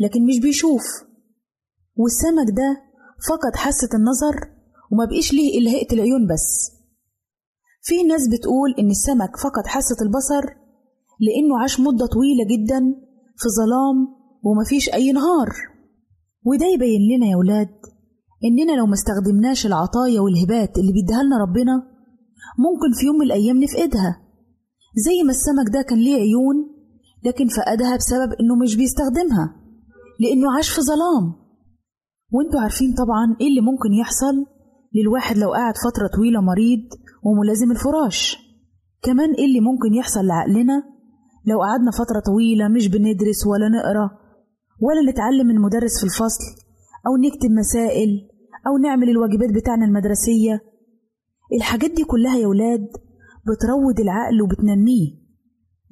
لكن 0.00 0.26
مش 0.26 0.40
بيشوف. 0.40 0.82
والسمك 1.96 2.56
ده 2.56 2.85
فقد 3.28 3.56
حاسة 3.56 3.88
النظر 3.94 4.36
وما 4.92 5.04
بقيش 5.04 5.32
ليه 5.32 5.58
إلا 5.58 5.70
هيئة 5.70 5.92
العيون 5.94 6.26
بس. 6.26 6.72
في 7.82 8.02
ناس 8.02 8.28
بتقول 8.28 8.74
إن 8.78 8.90
السمك 8.90 9.36
فقد 9.36 9.66
حاسة 9.66 9.96
البصر 10.02 10.44
لأنه 11.20 11.60
عاش 11.62 11.80
مدة 11.80 12.06
طويلة 12.06 12.44
جدا 12.44 12.80
في 13.36 13.48
ظلام 13.58 13.96
ومفيش 14.44 14.94
أي 14.94 15.12
نهار. 15.12 15.48
وده 16.44 16.66
يبين 16.66 17.00
لنا 17.16 17.26
يا 17.26 17.36
ولاد 17.36 17.68
إننا 18.44 18.72
لو 18.72 18.86
ما 18.86 18.94
استخدمناش 18.94 19.66
العطايا 19.66 20.20
والهبات 20.20 20.78
اللي 20.78 20.92
بيديها 20.92 21.22
لنا 21.22 21.36
ربنا 21.38 21.74
ممكن 22.58 22.98
في 23.00 23.06
يوم 23.06 23.16
من 23.16 23.26
الأيام 23.26 23.62
نفقدها. 23.62 24.22
زي 24.96 25.22
ما 25.24 25.30
السمك 25.30 25.68
ده 25.74 25.82
كان 25.82 25.98
ليه 25.98 26.14
عيون 26.16 26.56
لكن 27.24 27.48
فقدها 27.48 27.96
بسبب 27.96 28.32
إنه 28.40 28.54
مش 28.62 28.76
بيستخدمها 28.76 29.56
لأنه 30.20 30.56
عاش 30.56 30.68
في 30.70 30.80
ظلام. 30.80 31.45
وانتوا 32.32 32.60
عارفين 32.60 32.94
طبعا 32.94 33.36
إيه 33.40 33.48
اللي 33.48 33.60
ممكن 33.60 33.92
يحصل 33.92 34.34
للواحد 34.94 35.38
لو 35.38 35.52
قعد 35.52 35.74
فترة 35.76 36.06
طويلة 36.16 36.40
مريض 36.40 36.80
وملازم 37.22 37.70
الفراش. 37.70 38.38
كمان 39.02 39.30
إيه 39.34 39.44
اللي 39.44 39.60
ممكن 39.60 39.94
يحصل 39.94 40.26
لعقلنا 40.26 40.82
لو 41.46 41.62
قعدنا 41.62 41.90
فترة 41.90 42.20
طويلة 42.26 42.68
مش 42.68 42.88
بندرس 42.88 43.46
ولا 43.46 43.68
نقرأ 43.68 44.10
ولا 44.80 45.10
نتعلم 45.10 45.46
من 45.46 45.60
مدرس 45.60 45.98
في 46.00 46.04
الفصل 46.04 46.44
أو 47.06 47.16
نكتب 47.16 47.50
مسائل 47.50 48.08
أو 48.66 48.78
نعمل 48.78 49.10
الواجبات 49.10 49.50
بتاعنا 49.54 49.84
المدرسية. 49.86 50.60
الحاجات 51.56 51.90
دي 51.90 52.04
كلها 52.04 52.36
يا 52.38 52.46
ولاد 52.46 52.86
بتروض 53.48 54.00
العقل 54.00 54.42
وبتنميه. 54.42 55.08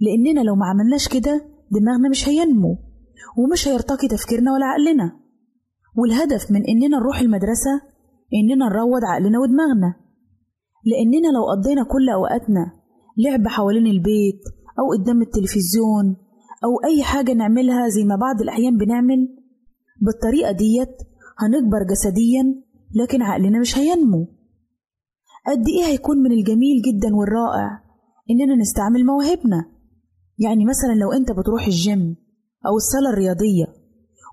لأننا 0.00 0.40
لو 0.40 0.54
ما 0.54 0.66
عملناش 0.66 1.08
كده 1.08 1.34
دماغنا 1.70 2.08
مش 2.08 2.28
هينمو 2.28 2.76
ومش 3.38 3.68
هيرتقي 3.68 4.08
تفكيرنا 4.08 4.52
ولا 4.52 4.66
عقلنا. 4.66 5.23
والهدف 5.96 6.50
من 6.50 6.62
إننا 6.68 6.96
نروح 6.98 7.20
المدرسة 7.20 7.74
إننا 8.34 8.68
نروض 8.68 9.04
عقلنا 9.04 9.38
ودماغنا. 9.38 9.94
لأننا 10.84 11.28
لو 11.36 11.44
قضينا 11.50 11.84
كل 11.84 12.08
أوقاتنا 12.08 12.72
لعب 13.18 13.48
حوالين 13.48 13.86
البيت 13.86 14.40
أو 14.78 14.84
قدام 15.02 15.22
التلفزيون 15.22 16.16
أو 16.64 16.70
أي 16.90 17.02
حاجة 17.02 17.32
نعملها 17.32 17.88
زي 17.88 18.04
ما 18.04 18.16
بعض 18.16 18.40
الأحيان 18.40 18.76
بنعمل 18.76 19.28
بالطريقة 20.02 20.52
ديت 20.52 20.96
هنكبر 21.38 21.82
جسديا 21.90 22.44
لكن 22.94 23.22
عقلنا 23.22 23.60
مش 23.60 23.78
هينمو. 23.78 24.26
قد 25.46 25.68
إيه 25.68 25.84
هيكون 25.86 26.18
من 26.18 26.32
الجميل 26.32 26.82
جدا 26.82 27.16
والرائع 27.16 27.80
إننا 28.30 28.54
نستعمل 28.54 29.06
مواهبنا. 29.06 29.64
يعني 30.38 30.64
مثلا 30.64 30.92
لو 31.00 31.12
أنت 31.12 31.32
بتروح 31.32 31.64
الجيم 31.66 32.16
أو 32.66 32.76
الصالة 32.76 33.10
الرياضية 33.10 33.83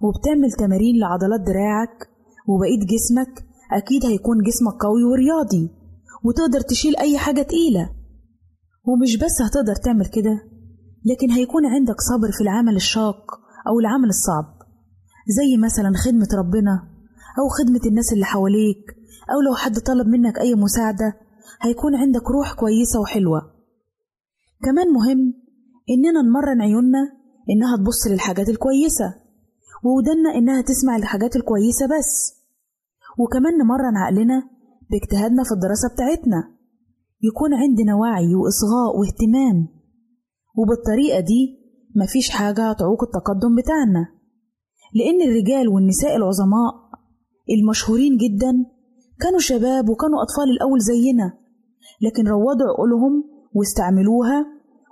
وبتعمل 0.03 0.51
تمارين 0.51 0.99
لعضلات 0.99 1.41
دراعك 1.41 2.09
وبقيت 2.47 2.79
جسمك 2.79 3.45
أكيد 3.71 4.05
هيكون 4.05 4.37
جسمك 4.47 4.73
قوي 4.83 5.03
ورياضي 5.03 5.69
وتقدر 6.25 6.61
تشيل 6.61 6.97
أي 6.97 7.17
حاجة 7.17 7.41
تقيلة. 7.41 7.89
ومش 8.87 9.17
بس 9.17 9.41
هتقدر 9.41 9.75
تعمل 9.75 10.05
كده 10.05 10.43
لكن 11.05 11.31
هيكون 11.31 11.65
عندك 11.65 12.01
صبر 12.01 12.31
في 12.31 12.41
العمل 12.41 12.75
الشاق 12.75 13.31
أو 13.67 13.79
العمل 13.79 14.09
الصعب 14.09 14.45
زي 15.27 15.57
مثلا 15.57 15.91
خدمة 15.97 16.27
ربنا 16.37 16.89
أو 17.39 17.47
خدمة 17.47 17.81
الناس 17.85 18.13
اللي 18.13 18.25
حواليك 18.25 18.85
أو 19.33 19.41
لو 19.41 19.55
حد 19.55 19.79
طلب 19.79 20.07
منك 20.07 20.39
أي 20.39 20.55
مساعدة 20.55 21.13
هيكون 21.61 21.95
عندك 21.95 22.31
روح 22.31 22.53
كويسة 22.53 22.99
وحلوة. 22.99 23.41
كمان 24.63 24.87
مهم 24.93 25.33
إننا 25.89 26.21
نمرن 26.21 26.61
عيوننا 26.61 27.09
إنها 27.49 27.77
تبص 27.77 28.07
للحاجات 28.07 28.49
الكويسة. 28.49 29.20
وودنا 29.83 30.29
إنها 30.35 30.61
تسمع 30.61 30.95
الحاجات 30.95 31.35
الكويسة 31.35 31.85
بس. 31.85 32.41
وكمان 33.19 33.53
نمرن 33.57 33.97
عقلنا 33.97 34.49
باجتهادنا 34.89 35.43
في 35.43 35.51
الدراسة 35.51 35.87
بتاعتنا. 35.93 36.43
يكون 37.21 37.53
عندنا 37.53 37.95
وعي 37.95 38.35
وإصغاء 38.35 38.97
واهتمام. 38.99 39.67
وبالطريقة 40.57 41.19
دي 41.19 41.41
مفيش 41.95 42.29
حاجة 42.29 42.69
هتعوق 42.69 43.03
التقدم 43.03 43.55
بتاعنا. 43.55 44.07
لأن 44.93 45.21
الرجال 45.29 45.67
والنساء 45.67 46.15
العظماء 46.15 46.71
المشهورين 47.49 48.17
جدا 48.17 48.51
كانوا 49.21 49.39
شباب 49.39 49.89
وكانوا 49.89 50.21
أطفال 50.23 50.49
الأول 50.55 50.79
زينا. 50.79 51.33
لكن 52.01 52.27
روضوا 52.27 52.67
عقولهم 52.67 53.23
واستعملوها 53.53 54.45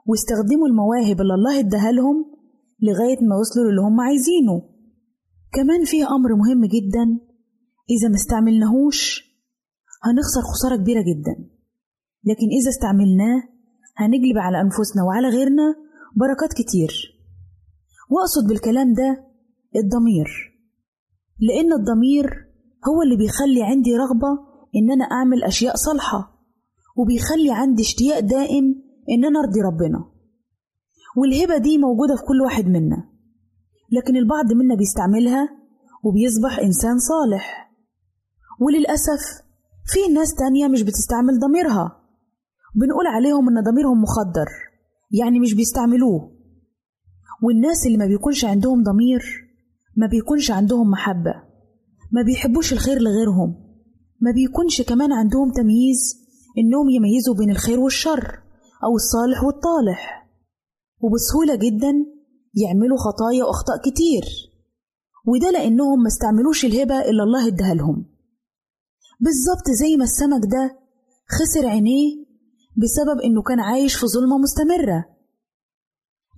واستخدموا 0.06 0.68
المواهب 0.68 1.22
اللي 1.22 1.34
الله 1.34 1.60
اداها 1.60 1.92
لهم 1.92 2.26
لغاية 2.82 3.18
ما 3.22 3.36
وصلوا 3.36 3.72
للي 3.72 3.82
هم 3.82 4.02
عايزينه. 4.02 4.62
كمان 5.54 5.86
فيه 5.86 6.06
أمر 6.16 6.36
مهم 6.36 6.66
جدا. 6.66 7.06
إذا 7.90 8.08
ما 8.10 8.16
استعملناهوش 8.16 9.24
هنخسر 10.04 10.42
خسارة 10.54 10.76
كبيرة 10.76 11.02
جدا. 11.02 11.50
لكن 12.24 12.48
إذا 12.62 12.70
استعملناه 12.70 13.44
هنجلب 13.98 14.38
على 14.38 14.62
أنفسنا 14.62 15.04
وعلى 15.08 15.28
غيرنا 15.28 15.76
بركات 16.16 16.54
كتير. 16.54 16.92
وأقصد 18.10 18.48
بالكلام 18.50 18.94
ده 18.94 19.26
الضمير. 19.76 20.28
لأن 21.40 21.74
الضمير 21.74 22.26
هو 22.88 23.02
اللي 23.02 23.18
بيخلي 23.18 23.64
عندي 23.64 23.96
رغبة 23.96 24.32
إن 24.76 24.92
أنا 24.92 25.06
أعمل 25.06 25.44
أشياء 25.44 25.76
صالحة 25.76 26.40
وبيخلي 26.98 27.52
عندي 27.52 27.82
اشتياق 27.82 28.20
دائم 28.20 28.66
إن 29.10 29.26
أنا 29.26 29.40
أرضي 29.40 29.62
ربنا. 29.62 30.12
والهبة 31.18 31.58
دي 31.58 31.78
موجودة 31.78 32.16
في 32.16 32.22
كل 32.24 32.42
واحد 32.42 32.66
منا. 32.66 33.09
لكن 33.92 34.16
البعض 34.18 34.54
منا 34.54 34.76
بيستعملها 34.76 35.50
وبيصبح 36.04 36.60
إنسان 36.60 37.00
صالح. 37.00 37.72
وللأسف 38.60 39.22
في 39.86 40.14
ناس 40.14 40.36
تانية 40.36 40.68
مش 40.68 40.82
بتستعمل 40.82 41.40
ضميرها. 41.40 42.00
بنقول 42.76 43.08
عليهم 43.08 43.50
إن 43.50 43.64
ضميرهم 43.64 44.02
مخدر 44.02 44.48
يعني 45.12 45.40
مش 45.40 45.54
بيستعملوه. 45.54 46.32
والناس 47.44 47.86
اللي 47.86 47.98
ما 47.98 48.06
بيكونش 48.06 48.46
عندهم 48.46 48.84
ضمير 48.84 49.22
ما 49.98 50.08
بيكونش 50.08 50.52
عندهم 50.52 50.90
محبة 50.90 51.34
ما 52.12 52.22
بيحبوش 52.22 52.74
الخير 52.74 53.00
لغيرهم 53.02 53.56
ما 54.22 54.32
بيكونش 54.32 54.82
كمان 54.82 55.14
عندهم 55.14 55.52
تمييز 55.52 56.20
إنهم 56.58 56.90
يميزوا 56.90 57.36
بين 57.36 57.50
الخير 57.50 57.80
والشر 57.80 58.40
أو 58.84 58.96
الصالح 58.96 59.44
والطالح. 59.44 60.30
وبسهولة 61.02 61.56
جدا 61.56 62.19
يعملوا 62.56 62.98
خطايا 62.98 63.44
وأخطاء 63.44 63.78
كتير. 63.78 64.24
وده 65.28 65.52
لأنهم 65.52 66.00
ما 66.02 66.08
استعملوش 66.08 66.66
الهبة 66.66 67.02
اللي 67.10 67.24
الله 67.24 67.48
اداها 67.48 67.74
لهم. 67.74 68.06
بالظبط 69.20 69.68
زي 69.80 69.98
ما 69.98 70.04
السمك 70.04 70.42
ده 70.52 70.80
خسر 71.30 71.68
عينيه 71.68 72.26
بسبب 72.78 73.20
إنه 73.22 73.42
كان 73.42 73.60
عايش 73.60 73.96
في 73.96 74.08
ظلمة 74.08 74.38
مستمرة. 74.38 75.06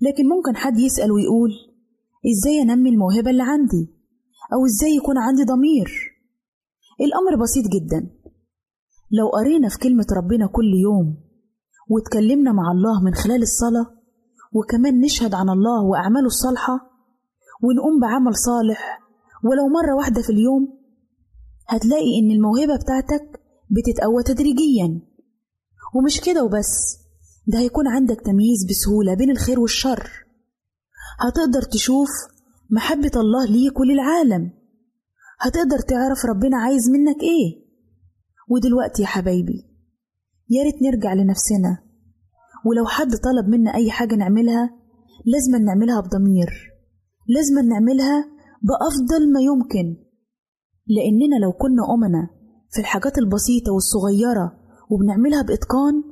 لكن 0.01 0.27
ممكن 0.29 0.55
حد 0.55 0.79
يسأل 0.79 1.11
ويقول 1.11 1.51
إزاي 2.31 2.61
أنمي 2.61 2.89
الموهبة 2.89 3.29
اللي 3.31 3.43
عندي؟ 3.43 3.93
أو 4.53 4.65
إزاي 4.65 4.95
يكون 4.95 5.17
عندي 5.17 5.43
ضمير؟ 5.43 5.91
الأمر 7.01 7.41
بسيط 7.43 7.65
جدا. 7.65 8.09
لو 9.11 9.29
قرينا 9.29 9.69
في 9.69 9.77
كلمة 9.77 10.05
ربنا 10.17 10.47
كل 10.47 10.73
يوم 10.83 11.17
واتكلمنا 11.89 12.51
مع 12.51 12.71
الله 12.71 13.03
من 13.03 13.13
خلال 13.13 13.41
الصلاة 13.41 14.00
وكمان 14.51 15.01
نشهد 15.01 15.33
عن 15.33 15.49
الله 15.49 15.83
وأعماله 15.83 16.25
الصالحة 16.25 16.73
ونقوم 17.63 17.99
بعمل 18.01 18.35
صالح. 18.35 18.99
ولو 19.43 19.67
مرة 19.67 19.95
واحدة 19.95 20.21
في 20.21 20.29
اليوم 20.29 20.79
هتلاقي 21.67 22.19
إن 22.19 22.31
الموهبة 22.31 22.75
بتاعتك 22.83 23.41
بتتقوى 23.69 24.23
تدريجيا. 24.23 25.01
ومش 25.95 26.21
كده 26.21 26.43
وبس 26.43 26.97
ده 27.47 27.59
هيكون 27.59 27.87
عندك 27.87 28.21
تمييز 28.21 28.65
بسهولة 28.69 29.13
بين 29.13 29.31
الخير 29.31 29.59
والشر. 29.59 30.09
هتقدر 31.19 31.61
تشوف 31.61 32.09
محبة 32.69 33.11
الله 33.15 33.45
ليك 33.45 33.79
وللعالم. 33.79 34.51
هتقدر 35.39 35.79
تعرف 35.79 36.25
ربنا 36.25 36.57
عايز 36.57 36.89
منك 36.89 37.21
إيه. 37.23 37.61
ودلوقتي 38.49 39.01
يا 39.01 39.07
حبايبي 39.07 39.65
يا 40.49 40.63
ريت 40.63 40.75
نرجع 40.81 41.13
لنفسنا. 41.13 41.90
ولو 42.65 42.85
حد 42.85 43.11
طلب 43.15 43.47
منا 43.49 43.75
أي 43.75 43.91
حاجة 43.91 44.15
نعملها 44.15 44.69
لازم 45.25 45.65
نعملها 45.65 46.01
بضمير. 46.01 46.49
لازم 47.27 47.69
نعملها 47.69 48.25
بأفضل 48.61 49.33
ما 49.33 49.41
يمكن. 49.41 49.97
لأننا 50.87 51.35
لو 51.45 51.51
كنا 51.51 51.93
أمنا 51.93 52.29
في 52.71 52.79
الحاجات 52.81 53.17
البسيطة 53.17 53.71
والصغيرة 53.73 54.51
وبنعملها 54.89 55.41
بإتقان 55.41 56.03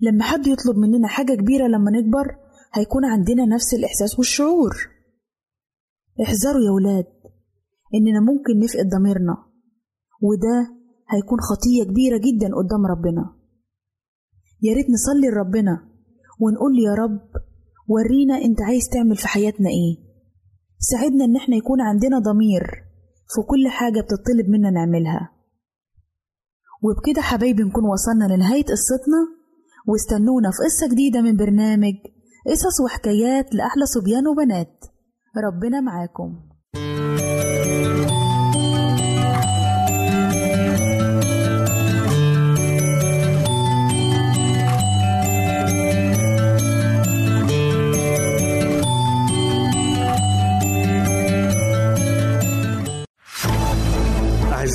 لما 0.00 0.22
حد 0.24 0.46
يطلب 0.46 0.76
مننا 0.76 1.08
حاجة 1.08 1.34
كبيرة 1.34 1.66
لما 1.66 1.90
نكبر 1.90 2.36
هيكون 2.74 3.04
عندنا 3.04 3.44
نفس 3.46 3.74
الإحساس 3.74 4.18
والشعور. 4.18 4.74
احذروا 6.22 6.62
يا 6.66 6.70
ولاد 6.70 7.06
إننا 7.94 8.20
ممكن 8.20 8.58
نفقد 8.58 8.88
ضميرنا 8.88 9.36
وده 10.22 10.76
هيكون 11.10 11.38
خطية 11.40 11.84
كبيرة 11.84 12.18
جدا 12.18 12.46
قدام 12.56 12.86
ربنا. 12.86 13.35
يا 14.62 14.74
ريت 14.74 14.86
نصلي 14.90 15.28
لربنا 15.28 15.88
ونقول 16.40 16.78
يا 16.78 16.94
رب 16.94 17.20
ورينا 17.88 18.34
أنت 18.44 18.62
عايز 18.62 18.88
تعمل 18.92 19.16
في 19.16 19.28
حياتنا 19.28 19.68
إيه. 19.68 20.06
ساعدنا 20.78 21.24
إن 21.24 21.36
إحنا 21.36 21.56
يكون 21.56 21.80
عندنا 21.80 22.18
ضمير 22.18 22.62
في 23.34 23.42
كل 23.48 23.68
حاجة 23.68 24.00
بتطلب 24.00 24.48
منا 24.48 24.70
نعملها. 24.70 25.32
وبكده 26.82 27.22
حبايبي 27.22 27.62
نكون 27.62 27.84
وصلنا 27.84 28.34
لنهاية 28.34 28.64
قصتنا. 28.64 29.20
واستنونا 29.88 30.50
في 30.50 30.56
قصة 30.64 30.92
جديدة 30.92 31.20
من 31.20 31.36
برنامج 31.36 31.94
قصص 32.46 32.80
وحكايات 32.84 33.54
لأحلى 33.54 33.86
صبيان 33.86 34.26
وبنات. 34.26 34.84
ربنا 35.44 35.80
معاكم. 35.80 36.40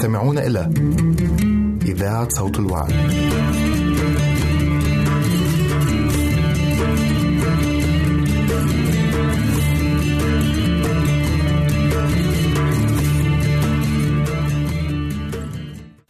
تستمعون 0.00 0.38
إلى 0.38 0.70
إذاعة 1.82 2.28
صوت 2.28 2.58
الوعد. 2.58 2.92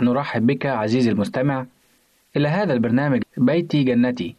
نرحب 0.01 0.47
بك 0.47 0.66
عزيزي 0.66 1.11
المستمع 1.11 1.66
إلى 2.36 2.49
هذا 2.49 2.72
البرنامج 2.72 3.22
بيتي 3.36 3.82
جنتي 3.82 4.36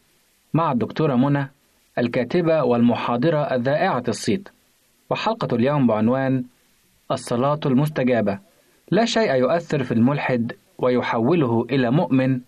مع 0.54 0.72
الدكتورة 0.72 1.16
منى 1.16 1.48
الكاتبة 1.98 2.64
والمحاضرة 2.64 3.56
الذائعة 3.56 4.04
الصيت 4.08 4.50
وحلقة 5.10 5.56
اليوم 5.56 5.88
بعنوان 5.88 6.44
الصلاة 7.12 7.60
المستجابة 7.66 8.51
لا 8.92 9.06
شيء 9.06 9.36
يؤثر 9.36 9.84
في 9.84 9.94
الملحد 9.94 10.54
ويحوله 10.78 11.66
إلى 11.70 11.92
مؤمن 11.92 12.40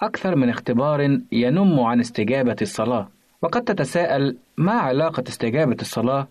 أكثر 0.00 0.36
من 0.36 0.48
اختبار 0.48 1.20
ينم 1.32 1.80
عن 1.80 2.00
استجابة 2.00 2.56
الصلاة. 2.62 3.08
وقد 3.42 3.64
تتساءل 3.64 4.36
ما 4.56 4.72
علاقة 4.72 5.24
استجابة 5.28 5.76
الصلاة 5.80 6.28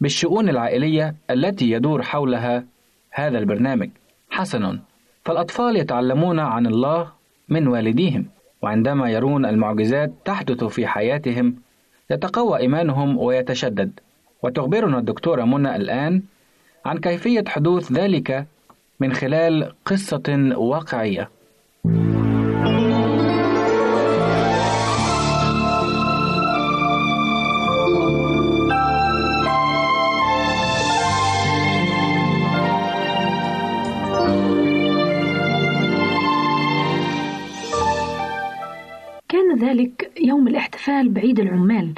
بالشؤون 0.00 0.48
العائلية 0.48 1.14
التي 1.30 1.70
يدور 1.70 2.02
حولها 2.02 2.64
هذا 3.10 3.38
البرنامج؟ 3.38 3.88
حسنا 4.30 4.78
فالأطفال 5.24 5.76
يتعلمون 5.76 6.40
عن 6.40 6.66
الله 6.66 7.12
من 7.48 7.68
والديهم 7.68 8.26
وعندما 8.62 9.10
يرون 9.10 9.46
المعجزات 9.46 10.12
تحدث 10.24 10.64
في 10.64 10.86
حياتهم 10.86 11.56
يتقوى 12.10 12.58
إيمانهم 12.58 13.18
ويتشدد. 13.18 14.00
وتخبرنا 14.42 14.98
الدكتورة 14.98 15.44
منى 15.44 15.76
الآن 15.76 16.22
عن 16.84 16.98
كيفية 16.98 17.44
حدوث 17.48 17.92
ذلك 17.92 18.46
من 19.02 19.12
خلال 19.12 19.72
قصة 19.84 20.52
واقعية. 20.56 21.30
كان 39.28 39.58
ذلك 39.60 40.12
يوم 40.20 40.48
الاحتفال 40.48 41.08
بعيد 41.08 41.40
العمال. 41.40 41.94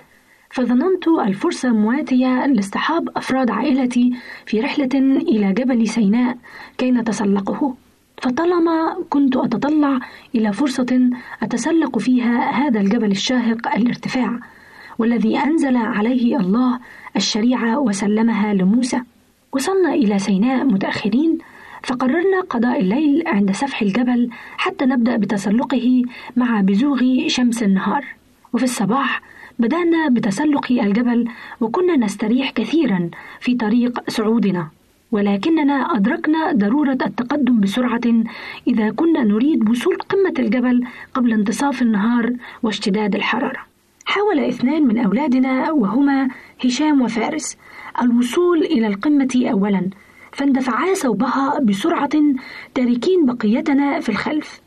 فظننت 0.54 1.08
الفرصة 1.08 1.68
مواتية 1.68 2.46
لاصطحاب 2.46 3.08
أفراد 3.16 3.50
عائلتي 3.50 4.12
في 4.46 4.60
رحلة 4.60 4.88
إلى 4.94 5.52
جبل 5.52 5.88
سيناء 5.88 6.36
كي 6.78 6.90
نتسلقه. 6.90 7.74
فطالما 8.22 8.96
كنت 9.10 9.36
أتطلع 9.36 9.98
إلى 10.34 10.52
فرصة 10.52 11.10
أتسلق 11.42 11.98
فيها 11.98 12.50
هذا 12.50 12.80
الجبل 12.80 13.10
الشاهق 13.10 13.74
الارتفاع 13.76 14.38
والذي 14.98 15.38
أنزل 15.38 15.76
عليه 15.76 16.36
الله 16.36 16.78
الشريعة 17.16 17.78
وسلمها 17.78 18.54
لموسى. 18.54 19.00
وصلنا 19.52 19.94
إلى 19.94 20.18
سيناء 20.18 20.64
متأخرين 20.64 21.38
فقررنا 21.82 22.40
قضاء 22.50 22.80
الليل 22.80 23.22
عند 23.26 23.52
سفح 23.52 23.82
الجبل 23.82 24.30
حتى 24.56 24.84
نبدأ 24.84 25.16
بتسلقه 25.16 26.02
مع 26.36 26.60
بزوغ 26.60 27.00
شمس 27.26 27.62
النهار. 27.62 28.04
وفي 28.52 28.64
الصباح 28.64 29.33
بدأنا 29.58 30.08
بتسلق 30.08 30.72
الجبل 30.72 31.28
وكنا 31.60 31.96
نستريح 31.96 32.50
كثيرا 32.50 33.10
في 33.40 33.54
طريق 33.54 34.10
صعودنا 34.10 34.68
ولكننا 35.12 35.96
أدركنا 35.96 36.52
ضرورة 36.52 36.98
التقدم 37.06 37.60
بسرعة 37.60 38.00
إذا 38.66 38.90
كنا 38.90 39.24
نريد 39.24 39.70
وصول 39.70 39.96
قمة 39.96 40.34
الجبل 40.38 40.86
قبل 41.14 41.32
انتصاف 41.32 41.82
النهار 41.82 42.32
واشتداد 42.62 43.14
الحرارة. 43.14 43.60
حاول 44.04 44.40
اثنان 44.40 44.86
من 44.86 44.98
أولادنا 44.98 45.72
وهما 45.72 46.28
هشام 46.64 47.02
وفارس 47.02 47.56
الوصول 48.02 48.58
إلى 48.58 48.86
القمة 48.86 49.48
أولا 49.52 49.90
فاندفعا 50.32 50.94
صوبها 50.94 51.58
بسرعة 51.60 52.10
تاركين 52.74 53.26
بقيتنا 53.26 54.00
في 54.00 54.08
الخلف 54.08 54.60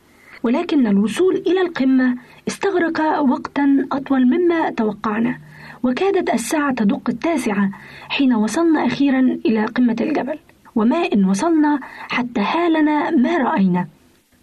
ولكن 0.43 0.87
الوصول 0.87 1.35
إلى 1.35 1.61
القمة 1.61 2.15
استغرق 2.47 3.21
وقتا 3.21 3.87
أطول 3.91 4.25
مما 4.25 4.69
توقعنا 4.69 5.37
وكادت 5.83 6.33
الساعة 6.33 6.73
تدق 6.73 7.09
التاسعة 7.09 7.71
حين 8.09 8.33
وصلنا 8.33 8.85
أخيرا 8.85 9.19
إلى 9.19 9.65
قمة 9.65 9.95
الجبل 10.01 10.39
وما 10.75 10.97
إن 11.13 11.25
وصلنا 11.25 11.79
حتى 12.09 12.41
هالنا 12.41 13.09
ما 13.09 13.37
رأينا. 13.37 13.87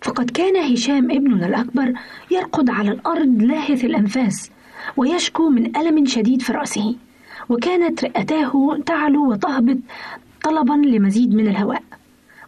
فقد 0.02 0.30
كان 0.30 0.57
هشام 0.72 1.11
ابننا 1.11 1.46
الأكبر 1.46 1.92
يرقد 2.30 2.70
على 2.70 2.90
الأرض 2.90 3.42
لاهث 3.42 3.84
الأنفاس 3.84 4.50
ويشكو 4.96 5.48
من 5.48 5.76
ألم 5.76 6.07
شديد 6.07 6.42
في 6.42 6.52
رأسه 6.52 6.96
وكانت 7.48 8.05
رئتاه 8.05 8.78
تعلو 8.86 9.30
وتهبط 9.30 9.76
طلبا 10.42 10.72
لمزيد 10.72 11.34
من 11.34 11.48
الهواء. 11.48 11.82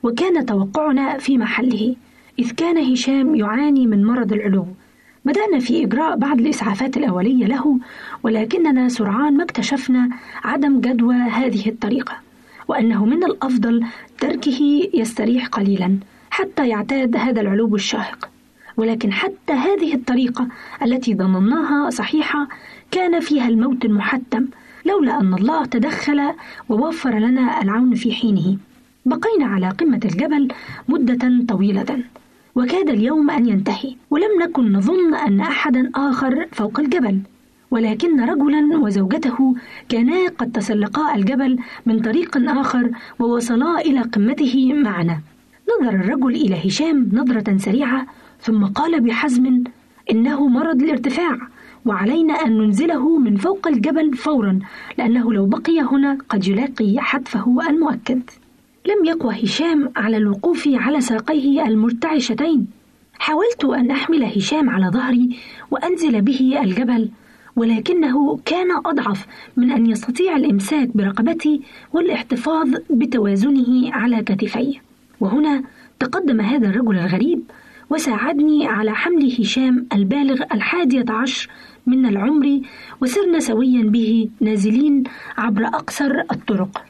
وكان 0.03 0.47
توقعنا 0.47 1.19
في 1.19 1.39
محله 1.39 1.97
إذ 2.39 2.51
كان 2.51 2.93
هشام 2.93 3.35
يعاني 3.35 3.87
من 3.87 4.05
مرض 4.05 4.33
العلو. 4.33 4.67
بدأنا 5.27 5.59
في 5.59 5.85
إجراء 5.85 6.17
بعض 6.17 6.41
الإسعافات 6.41 6.97
الأولية 6.97 7.47
له 7.47 7.79
ولكننا 8.23 8.89
سرعان 8.89 9.37
ما 9.37 9.45
اكتشفنا 9.45 10.11
عدم 10.45 10.81
جدوى 10.81 11.15
هذه 11.15 11.69
الطريقة 11.69 12.17
وأنه 12.69 13.05
من 13.05 13.25
الأفضل 13.25 13.85
تركه 14.19 14.89
يستريح 14.95 15.47
قليلا 15.47 15.99
حتى 16.31 16.69
يعتاد 16.69 17.17
هذا 17.17 17.41
العلو 17.41 17.75
الشاهق. 17.75 18.29
ولكن 18.77 19.13
حتى 19.13 19.53
هذه 19.53 19.95
الطريقة 19.95 20.49
التي 20.83 21.15
ظنناها 21.15 21.91
صحيحة 21.91 22.49
كان 22.91 23.21
فيها 23.21 23.49
الموت 23.49 23.85
المحتم 23.85 24.47
لولا 24.85 25.21
أن 25.21 25.35
الله 25.35 25.65
تدخل 25.65 26.33
ووفر 26.69 27.19
لنا 27.19 27.63
العون 27.63 27.95
في 27.95 28.13
حينه. 28.13 28.57
بقينا 29.07 29.47
على 29.47 29.69
قمة 29.69 30.01
الجبل 30.05 30.49
مدة 30.89 31.45
طويلة. 31.49 32.03
وكاد 32.57 32.89
اليوم 32.91 33.31
أن 33.31 33.49
ينتهي 33.49 33.97
ولم 34.11 34.43
نكن 34.43 34.73
نظن 34.73 35.15
أن 35.15 35.41
أحدا 35.41 35.91
آخر 35.95 36.47
فوق 36.53 36.81
الجبل. 36.81 37.21
ولكن 37.71 38.21
رجلا 38.21 38.79
وزوجته 38.79 39.55
كانا 39.89 40.29
قد 40.39 40.53
تسلقا 40.53 41.15
الجبل 41.15 41.59
من 41.87 42.01
طريق 42.01 42.51
آخر 42.59 42.91
ووصلا 43.19 43.81
إلى 43.81 44.01
قمته 44.01 44.73
معنا. 44.75 45.21
نظر 45.71 45.95
الرجل 45.95 46.35
إلى 46.35 46.69
هشام 46.69 47.11
نظرة 47.13 47.57
سريعة 47.57 48.07
ثم 48.41 48.65
قال 48.65 49.01
بحزم 49.01 49.65
إنه 50.11 50.49
مرض 50.49 50.83
الارتفاع 50.83 51.39
وعلينا 51.87 52.35
أن 52.35 52.59
ننزله 52.59 53.19
من 53.19 53.37
فوق 53.37 53.69
الجبل 53.69 54.15
فورا 54.15 54.59
لأنه 54.99 55.33
لو 55.33 55.47
بقي 55.47 55.81
هنا 55.81 56.19
قد 56.29 56.49
يلاقي 56.49 56.95
حتفه 56.99 57.69
المؤكد. 57.71 58.23
لم 58.87 59.05
يقوى 59.05 59.45
هشام 59.45 59.93
على 59.97 60.17
الوقوف 60.17 60.69
على 60.69 61.01
ساقيه 61.01 61.67
المرتعشتين. 61.67 62.67
حاولت 63.19 63.65
أن 63.65 63.91
أحمل 63.91 64.25
هشام 64.25 64.71
على 64.71 64.87
ظهري 64.87 65.37
وأنزل 65.71 66.21
به 66.23 66.61
الجبل 66.63 67.09
ولكنه 67.57 68.39
كان 68.45 68.71
أضعف 68.87 69.27
من 69.57 69.71
أن 69.71 69.87
يستطيع 69.87 70.37
الإمساك 70.37 70.97
برقبتي 70.97 71.61
والاحتفاظ 71.93 72.69
بتوازنه 72.91 73.93
على 73.93 74.23
كتفي 74.23 74.81
وهنا 75.21 75.63
تقدم 76.01 76.41
هذا 76.41 76.69
الرجل 76.69 76.99
الغريب 76.99 77.43
وساعدني 77.91 78.67
على 78.67 78.95
حمل 78.95 79.37
هشام 79.41 79.87
البالغ 79.93 80.43
الحادية 80.55 81.05
عشر 81.09 81.49
من 81.87 82.07
العمر 82.07 82.61
وسرنا 83.01 83.41
سويا 83.41 83.83
به 83.83 84.29
نازلين 84.41 85.05
عبر 85.39 85.65
أقصر 85.67 86.21
الطرق. 86.33 86.85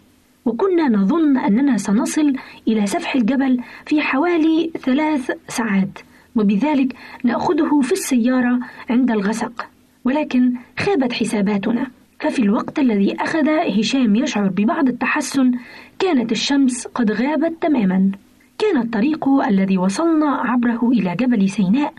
وكنا 0.47 0.89
نظن 0.89 1.37
أننا 1.37 1.77
سنصل 1.77 2.33
إلى 2.69 2.87
سفح 2.87 3.15
الجبل 3.15 3.61
في 3.87 4.01
حوالي 4.01 4.71
ثلاث 4.85 5.31
ساعات 5.49 5.99
وبذلك 6.37 6.97
نأخذه 7.25 7.81
في 7.81 7.93
السيارة 7.93 8.59
عند 8.91 9.11
الغسق 9.11 9.67
ولكن 10.05 10.53
خابت 10.79 11.13
حساباتنا. 11.13 11.87
ففي 12.21 12.43
الوقت 12.43 12.79
الذي 12.79 13.17
أخذ 13.21 13.49
هشام 13.49 14.17
يشعر 14.17 14.49
ببعض 14.49 14.89
التحسن 14.89 15.53
كانت 15.99 16.33
الشمس 16.33 16.87
قد 16.87 17.13
غابت 17.13 17.63
تماما. 17.63 18.11
كان 18.59 18.77
الطريق 18.77 19.29
الذي 19.29 19.79
وصلنا 19.79 20.31
عبره 20.31 20.91
إلى 20.93 21.17
جبل 21.21 21.49
سيناء 21.49 21.93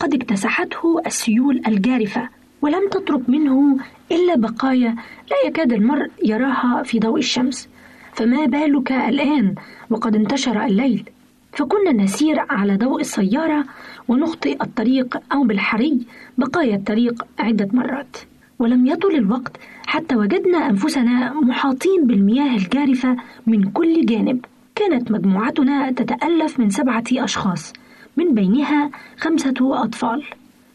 قد 0.00 0.14
اكتسحته 0.14 1.02
السيول 1.06 1.62
الجارفة 1.66 2.28
ولم 2.62 2.88
تترك 2.90 3.28
منه 3.28 3.76
إلا 4.12 4.36
بقايا 4.36 4.94
لا 5.30 5.36
يكاد 5.46 5.72
المرء 5.72 6.10
يراها 6.24 6.82
في 6.82 6.98
ضوء 6.98 7.18
الشمس. 7.18 7.68
فما 8.12 8.46
بالك 8.46 8.92
الآن؟ 8.92 9.54
وقد 9.90 10.16
انتشر 10.16 10.64
الليل. 10.64 11.10
فكنا 11.52 11.92
نسير 11.92 12.44
على 12.50 12.76
ضوء 12.76 13.00
السيارة 13.00 13.64
ونخطئ 14.08 14.62
الطريق 14.62 15.22
أو 15.32 15.44
بالحري 15.44 16.06
بقايا 16.38 16.76
الطريق 16.76 17.26
عدة 17.38 17.68
مرات. 17.72 18.16
ولم 18.58 18.86
يطل 18.86 19.14
الوقت 19.14 19.56
حتى 19.86 20.16
وجدنا 20.16 20.70
أنفسنا 20.70 21.32
محاطين 21.32 22.06
بالمياه 22.06 22.56
الجارفة 22.56 23.16
من 23.46 23.70
كل 23.70 24.06
جانب. 24.06 24.44
كانت 24.74 25.10
مجموعتنا 25.10 25.90
تتألف 25.92 26.60
من 26.60 26.70
سبعة 26.70 27.04
أشخاص 27.12 27.72
من 28.16 28.34
بينها 28.34 28.90
خمسة 29.18 29.54
أطفال. 29.60 30.24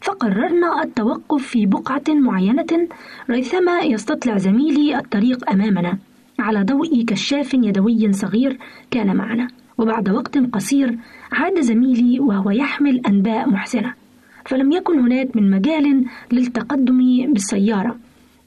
فقررنا 0.01 0.83
التوقف 0.83 1.47
في 1.47 1.65
بقعة 1.65 2.03
معينة 2.09 2.87
ريثما 3.29 3.79
يستطلع 3.79 4.37
زميلي 4.37 4.97
الطريق 4.97 5.51
أمامنا. 5.51 5.97
على 6.39 6.63
ضوء 6.63 7.05
كشاف 7.05 7.53
يدوي 7.53 8.13
صغير 8.13 8.57
كان 8.91 9.15
معنا 9.15 9.47
وبعد 9.77 10.09
وقت 10.09 10.37
قصير 10.37 10.97
عاد 11.31 11.61
زميلي 11.61 12.19
وهو 12.19 12.49
يحمل 12.51 13.05
أنباء 13.07 13.49
محزنة 13.49 13.93
فلم 14.45 14.71
يكن 14.71 14.99
هناك 14.99 15.35
من 15.35 15.51
مجال 15.51 16.05
للتقدم 16.31 17.33
بالسيارة 17.33 17.95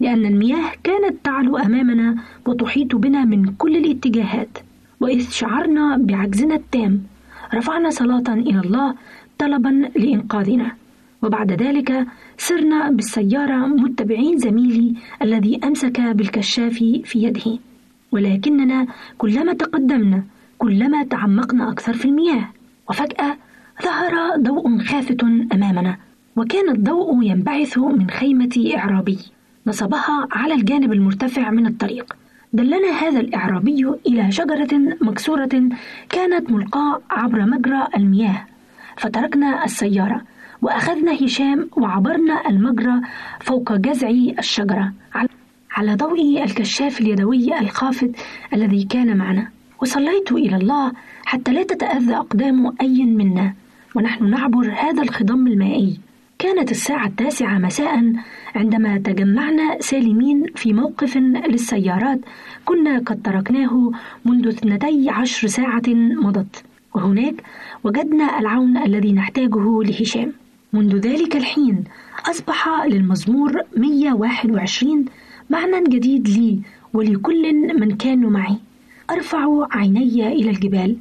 لأن 0.00 0.26
المياه 0.26 0.72
كانت 0.84 1.24
تعلو 1.24 1.56
أمامنا 1.56 2.16
وتحيط 2.46 2.96
بنا 2.96 3.24
من 3.24 3.44
كل 3.44 3.76
الاتجاهات 3.76 4.58
وإذ 5.00 5.30
شعرنا 5.30 5.96
بعجزنا 5.96 6.54
التام 6.54 7.02
رفعنا 7.54 7.90
صلاة 7.90 8.28
إلى 8.28 8.60
الله 8.60 8.94
طلبا 9.38 9.90
لإنقاذنا 9.96 10.72
وبعد 11.22 11.52
ذلك 11.52 12.06
سرنا 12.36 12.90
بالسيارة 12.90 13.66
متبعين 13.66 14.38
زميلي 14.38 14.94
الذي 15.22 15.60
أمسك 15.64 16.00
بالكشاف 16.00 16.74
في 17.04 17.18
يده. 17.22 17.58
ولكننا 18.12 18.86
كلما 19.18 19.52
تقدمنا 19.52 20.22
كلما 20.58 21.04
تعمقنا 21.04 21.70
أكثر 21.72 21.92
في 21.92 22.04
المياه 22.04 22.48
وفجأة 22.88 23.36
ظهر 23.82 24.36
ضوء 24.36 24.78
خافت 24.78 25.22
أمامنا 25.52 25.96
وكان 26.36 26.68
الضوء 26.68 27.22
ينبعث 27.22 27.78
من 27.78 28.10
خيمة 28.10 28.72
إعرابي 28.76 29.18
نصبها 29.66 30.28
على 30.32 30.54
الجانب 30.54 30.92
المرتفع 30.92 31.50
من 31.50 31.66
الطريق. 31.66 32.16
دلنا 32.52 32.90
هذا 33.02 33.20
الإعرابي 33.20 33.86
إلى 34.06 34.32
شجرة 34.32 34.96
مكسورة 35.00 35.68
كانت 36.08 36.50
ملقاة 36.50 37.00
عبر 37.10 37.44
مجرى 37.46 37.88
المياه. 37.96 38.46
فتركنا 38.96 39.64
السيارة 39.64 40.22
وأخذنا 40.62 41.24
هشام 41.24 41.68
وعبرنا 41.76 42.48
المجرى 42.48 43.00
فوق 43.40 43.72
جذع 43.72 44.08
الشجرة. 44.38 44.92
على 45.78 45.94
ضوء 45.94 46.44
الكشاف 46.44 47.00
اليدوي 47.00 47.58
الخافت 47.58 48.10
الذي 48.52 48.84
كان 48.84 49.16
معنا. 49.16 49.48
وصليت 49.82 50.32
إلى 50.32 50.56
الله 50.56 50.92
حتى 51.24 51.52
لا 51.52 51.62
تتأذى 51.62 52.14
أقدام 52.14 52.74
أي 52.80 53.04
منا. 53.04 53.54
ونحن 53.94 54.30
نعبر 54.30 54.72
هذا 54.78 55.02
الخضم 55.02 55.46
المائي. 55.46 55.98
كانت 56.38 56.70
الساعة 56.70 57.06
التاسعة 57.06 57.58
مساء 57.58 58.12
عندما 58.54 58.98
تجمعنا 58.98 59.80
سالمين 59.80 60.44
في 60.56 60.72
موقف 60.72 61.16
للسيارات 61.16 62.20
كنا 62.64 62.98
قد 62.98 63.22
تركناه 63.22 63.92
منذ 64.24 64.48
اثنتي 64.48 65.10
عشر 65.10 65.48
ساعة 65.48 65.88
مضت. 66.22 66.64
وهناك 66.94 67.34
وجدنا 67.84 68.38
العون 68.38 68.76
الذي 68.76 69.12
نحتاجه 69.12 69.82
لهشام. 69.82 70.32
منذ 70.72 70.96
ذلك 70.96 71.36
الحين 71.36 71.84
أصبح 72.30 72.84
للمزمور 72.86 73.62
121 73.76 75.04
معنى 75.50 75.88
جديد 75.88 76.28
لي 76.28 76.60
ولكل 76.92 77.54
من 77.80 77.96
كانوا 77.96 78.30
معي. 78.30 78.56
أرفع 79.10 79.66
عيني 79.70 80.28
إلى 80.28 80.50
الجبال. 80.50 80.96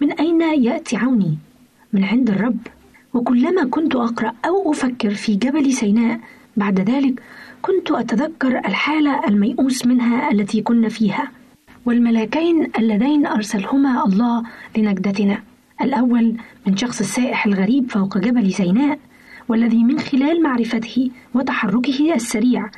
من 0.00 0.12
أين 0.12 0.40
يأتي 0.40 0.96
عوني؟ 0.96 1.38
من 1.92 2.04
عند 2.04 2.30
الرب. 2.30 2.58
وكلما 3.14 3.64
كنت 3.64 3.96
أقرأ 3.96 4.32
أو 4.44 4.70
أفكر 4.70 5.10
في 5.10 5.34
جبل 5.34 5.72
سيناء 5.72 6.20
بعد 6.56 6.80
ذلك 6.80 7.22
كنت 7.62 7.90
أتذكر 7.90 8.58
الحالة 8.58 9.28
الميؤوس 9.28 9.86
منها 9.86 10.30
التي 10.30 10.62
كنا 10.62 10.88
فيها. 10.88 11.30
والملاكين 11.86 12.70
اللذين 12.78 13.26
أرسلهما 13.26 14.04
الله 14.04 14.42
لنجدتنا. 14.76 15.42
الأول 15.82 16.36
من 16.66 16.76
شخص 16.76 17.00
السائح 17.00 17.46
الغريب 17.46 17.90
فوق 17.90 18.18
جبل 18.18 18.52
سيناء 18.52 18.98
والذي 19.48 19.84
من 19.84 19.98
خلال 19.98 20.42
معرفته 20.42 21.10
وتحركه 21.34 22.14
السريع 22.14 22.70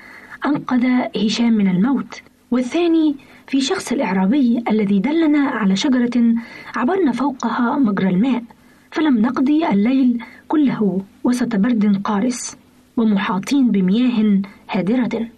أنقذ 0.47 0.87
هشام 1.17 1.53
من 1.53 1.69
الموت. 1.69 2.23
والثاني 2.51 3.17
في 3.47 3.61
شخص 3.61 3.93
الإعرابي 3.93 4.65
الذي 4.71 4.99
دلنا 4.99 5.39
على 5.39 5.77
شجرة 5.77 6.35
عبرنا 6.77 7.13
فوقها 7.13 7.79
مجرى 7.79 8.09
الماء 8.09 8.43
فلم 8.91 9.19
نقضي 9.19 9.67
الليل 9.69 10.23
كله 10.49 11.03
وسط 11.25 11.57
برد 11.57 12.01
قارس 12.05 12.57
ومحاطين 12.97 13.71
بمياه 13.71 14.43
هادرة. 14.71 15.29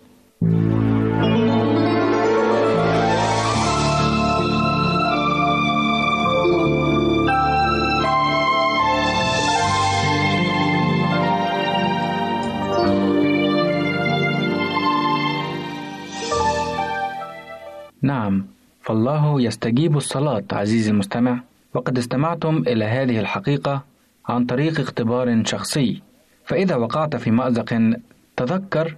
نعم 18.02 18.46
فالله 18.82 19.40
يستجيب 19.40 19.96
الصلاة 19.96 20.44
عزيزي 20.52 20.90
المستمع. 20.90 21.40
وقد 21.74 21.98
استمعتم 21.98 22.64
إلى 22.66 22.84
هذه 22.84 23.20
الحقيقة 23.20 23.82
عن 24.28 24.44
طريق 24.46 24.80
اختبار 24.80 25.44
شخصي. 25.44 26.02
فإذا 26.44 26.76
وقعت 26.76 27.16
في 27.16 27.30
مأزق 27.30 27.96
تذكر 28.36 28.96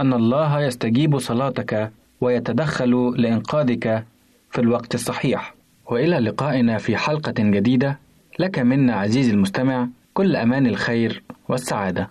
أن 0.00 0.12
الله 0.12 0.60
يستجيب 0.60 1.18
صلاتك 1.18 1.90
ويتدخل 2.20 3.14
لإنقاذك 3.16 4.04
في 4.50 4.60
الوقت 4.60 4.94
الصحيح. 4.94 5.54
وإلى 5.86 6.18
لقائنا 6.18 6.78
في 6.78 6.96
حلقة 6.96 7.34
جديدة. 7.38 7.98
لك 8.38 8.58
منا 8.58 8.94
عزيزي 8.94 9.30
المستمع 9.30 9.88
كل 10.14 10.36
أمان 10.36 10.66
الخير 10.66 11.22
والسعادة. 11.48 12.10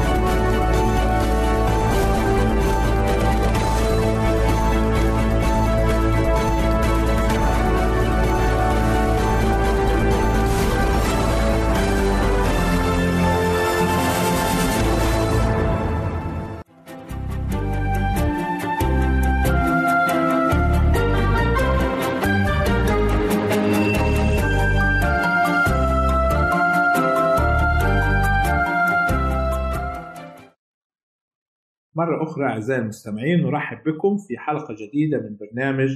أخرى 32.41 32.53
أعزائي 32.53 32.81
المستمعين 32.81 33.41
نرحب 33.41 33.83
بكم 33.83 34.17
في 34.17 34.37
حلقة 34.37 34.73
جديدة 34.73 35.17
من 35.17 35.37
برنامج 35.37 35.89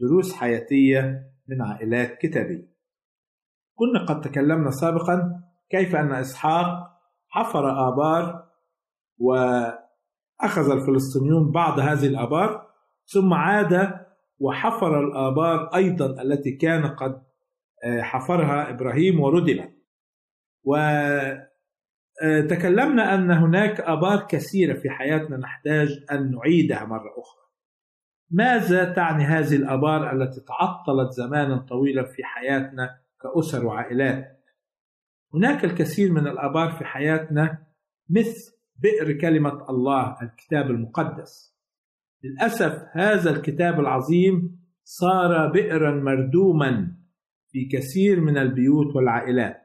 دروس 0.00 0.34
حياتية 0.34 1.32
من 1.48 1.62
عائلات 1.62 2.18
كتابية. 2.18 2.72
كنا 3.74 4.04
قد 4.04 4.20
تكلمنا 4.20 4.70
سابقا 4.70 5.42
كيف 5.70 5.96
أن 5.96 6.12
إسحاق 6.12 6.90
حفر 7.28 7.88
آبار 7.88 8.48
وأخذ 9.18 10.70
الفلسطينيون 10.70 11.52
بعض 11.52 11.78
هذه 11.78 12.06
الآبار 12.06 12.66
ثم 13.04 13.32
عاد 13.34 14.00
وحفر 14.38 15.00
الآبار 15.00 15.74
أيضا 15.74 16.22
التي 16.22 16.50
كان 16.50 16.86
قد 16.86 17.22
حفرها 18.00 18.70
إبراهيم 18.70 19.20
وردمت. 19.20 19.72
و 22.22 22.46
تكلمنا 22.48 23.14
أن 23.14 23.30
هناك 23.30 23.80
آبار 23.80 24.26
كثيرة 24.28 24.74
في 24.74 24.90
حياتنا 24.90 25.36
نحتاج 25.36 26.04
أن 26.12 26.30
نعيدها 26.30 26.84
مرة 26.84 27.10
أخرى. 27.18 27.42
ماذا 28.30 28.92
تعني 28.92 29.24
هذه 29.24 29.56
الآبار 29.56 30.12
التي 30.12 30.40
تعطلت 30.40 31.12
زمانا 31.12 31.56
طويلا 31.56 32.04
في 32.04 32.24
حياتنا 32.24 32.98
كأسر 33.22 33.66
وعائلات؟ 33.66 34.44
هناك 35.34 35.64
الكثير 35.64 36.12
من 36.12 36.26
الآبار 36.26 36.70
في 36.70 36.84
حياتنا 36.84 37.58
مثل 38.10 38.52
بئر 38.76 39.12
كلمة 39.12 39.70
الله 39.70 40.16
الكتاب 40.22 40.70
المقدس. 40.70 41.58
للأسف 42.24 42.84
هذا 42.92 43.30
الكتاب 43.30 43.80
العظيم 43.80 44.62
صار 44.84 45.52
بئرا 45.52 45.90
مردوما 45.90 46.96
في 47.48 47.68
كثير 47.72 48.20
من 48.20 48.38
البيوت 48.38 48.96
والعائلات. 48.96 49.61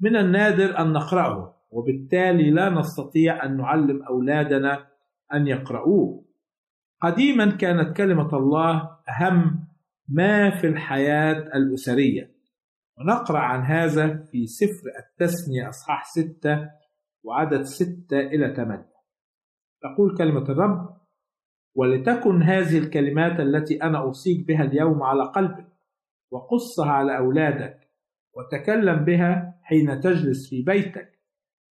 من 0.00 0.16
النادر 0.16 0.78
أن 0.78 0.92
نقرأه 0.92 1.54
وبالتالي 1.70 2.50
لا 2.50 2.70
نستطيع 2.70 3.44
أن 3.44 3.56
نعلم 3.56 4.02
أولادنا 4.02 4.86
أن 5.34 5.46
يقرؤوه. 5.46 6.24
قديما 7.02 7.50
كانت 7.56 7.96
كلمة 7.96 8.36
الله 8.36 8.98
أهم 9.08 9.64
ما 10.08 10.50
في 10.50 10.66
الحياة 10.66 11.32
الأسرية. 11.54 12.30
ونقرأ 12.98 13.38
عن 13.38 13.64
هذا 13.64 14.24
في 14.32 14.46
سفر 14.46 14.90
التثنية 14.98 15.68
أصحاح 15.68 16.04
ستة 16.04 16.70
وعدد 17.24 17.62
ستة 17.62 18.20
إلى 18.20 18.54
ثمانية. 18.54 18.90
تقول 19.82 20.16
كلمة 20.18 20.42
الرب 20.42 21.00
ولتكن 21.74 22.42
هذه 22.42 22.78
الكلمات 22.78 23.40
التي 23.40 23.82
أنا 23.82 23.98
أوصيك 23.98 24.46
بها 24.46 24.62
اليوم 24.62 25.02
على 25.02 25.22
قلبك 25.22 25.66
وقصها 26.30 26.90
على 26.90 27.18
أولادك 27.18 27.90
وتكلم 28.34 29.04
بها 29.04 29.49
حين 29.62 30.00
تجلس 30.00 30.50
في 30.50 30.62
بيتك 30.62 31.20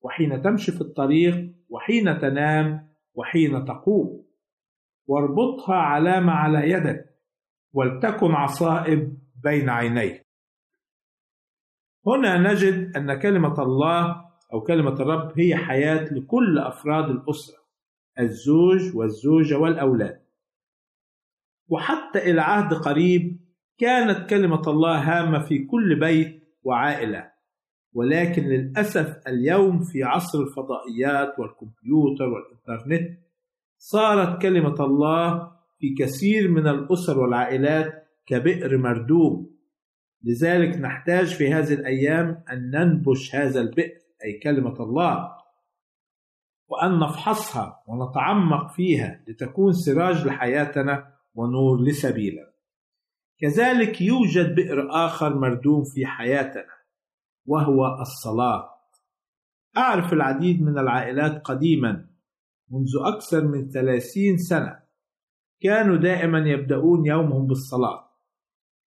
وحين 0.03 0.43
تمشي 0.43 0.73
في 0.73 0.81
الطريق 0.81 1.55
وحين 1.69 2.19
تنام 2.19 2.89
وحين 3.15 3.65
تقوم. 3.65 4.27
واربطها 5.07 5.75
علامة 5.75 6.33
على 6.33 6.71
يدك 6.71 7.17
ولتكن 7.73 8.31
عصائب 8.31 9.19
بين 9.45 9.69
عينيك. 9.69 10.27
هنا 12.07 12.53
نجد 12.53 12.97
أن 12.97 13.19
كلمة 13.19 13.63
الله 13.63 14.27
أو 14.53 14.61
كلمة 14.61 14.93
الرب 14.93 15.41
هي 15.41 15.57
حياة 15.57 16.05
لكل 16.13 16.59
أفراد 16.59 17.11
الأسرة 17.11 17.67
الزوج 18.21 18.97
والزوجة 18.97 19.59
والأولاد. 19.59 20.23
وحتى 21.69 22.19
إلى 22.31 22.41
عهد 22.41 22.75
قريب 22.75 23.41
كانت 23.79 24.31
كلمة 24.31 24.63
الله 24.67 24.99
هامة 24.99 25.39
في 25.39 25.59
كل 25.65 26.01
بيت 26.01 26.43
وعائلة. 26.63 27.36
ولكن 27.97 28.43
للأسف 28.43 29.29
اليوم 29.29 29.85
في 29.85 30.03
عصر 30.05 30.39
الفضائيات 30.41 31.39
والكمبيوتر 31.39 32.25
والإنترنت 32.25 33.19
صارت 33.79 34.43
كلمة 34.43 34.85
الله 34.85 35.53
في 35.79 35.95
كثير 35.99 36.49
من 36.49 36.69
الأسر 36.69 37.19
والعائلات 37.19 38.09
كبئر 38.27 38.79
مردوم. 38.79 39.57
لذلك 40.25 40.77
نحتاج 40.77 41.27
في 41.35 41.53
هذه 41.53 41.73
الأيام 41.73 42.43
أن 42.53 42.71
ننبش 42.71 43.35
هذا 43.35 43.61
البئر 43.61 43.99
أي 44.25 44.39
كلمة 44.39 44.83
الله 44.83 45.33
وأن 46.69 46.99
نفحصها 46.99 47.83
ونتعمق 47.87 48.73
فيها 48.73 49.25
لتكون 49.29 49.73
سراج 49.73 50.27
لحياتنا 50.27 51.13
ونور 51.35 51.83
لسبيلنا. 51.83 52.51
كذلك 53.41 54.01
يوجد 54.01 54.55
بئر 54.55 54.89
آخر 54.91 55.39
مردوم 55.39 55.85
في 55.85 56.07
حياتنا. 56.07 56.76
وهو 57.47 58.01
الصلاة. 58.01 58.71
أعرف 59.77 60.13
العديد 60.13 60.63
من 60.63 60.79
العائلات 60.79 61.43
قديما 61.43 62.07
منذ 62.71 63.15
أكثر 63.15 63.49
من 63.49 63.69
ثلاثين 63.69 64.37
سنة. 64.37 64.81
كانوا 65.61 65.97
دائما 65.97 66.39
يبدأون 66.39 67.07
يومهم 67.07 67.47
بالصلاة 67.47 68.11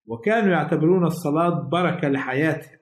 وكانوا 0.05 0.51
يعتبرون 0.51 1.05
الصلاة 1.05 1.69
بركة 1.69 2.07
لحياتهم. 2.07 2.77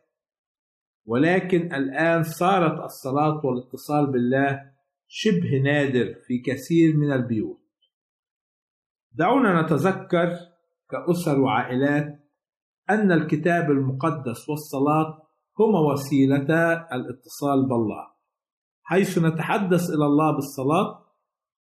ولكن 1.05 1.73
الآن 1.73 2.23
صارت 2.23 2.83
الصلاة 2.83 3.45
والاتصال 3.45 4.11
بالله 4.11 4.71
شبه 5.07 5.61
نادر 5.63 6.13
في 6.27 6.37
كثير 6.37 6.97
من 6.97 7.11
البيوت. 7.11 7.61
دعونا 9.11 9.61
نتذكر 9.61 10.29
كأسر 10.89 11.39
وعائلات 11.39 12.19
أن 12.89 13.11
الكتاب 13.11 13.71
المقدس 13.71 14.49
والصلاة 14.49 15.24
هما 15.59 15.79
وسيلتا 15.79 16.95
الاتصال 16.95 17.69
بالله 17.69 18.15
حيث 18.83 19.17
نتحدث 19.17 19.89
إلى 19.89 20.05
الله 20.05 20.31
بالصلاة 20.31 21.05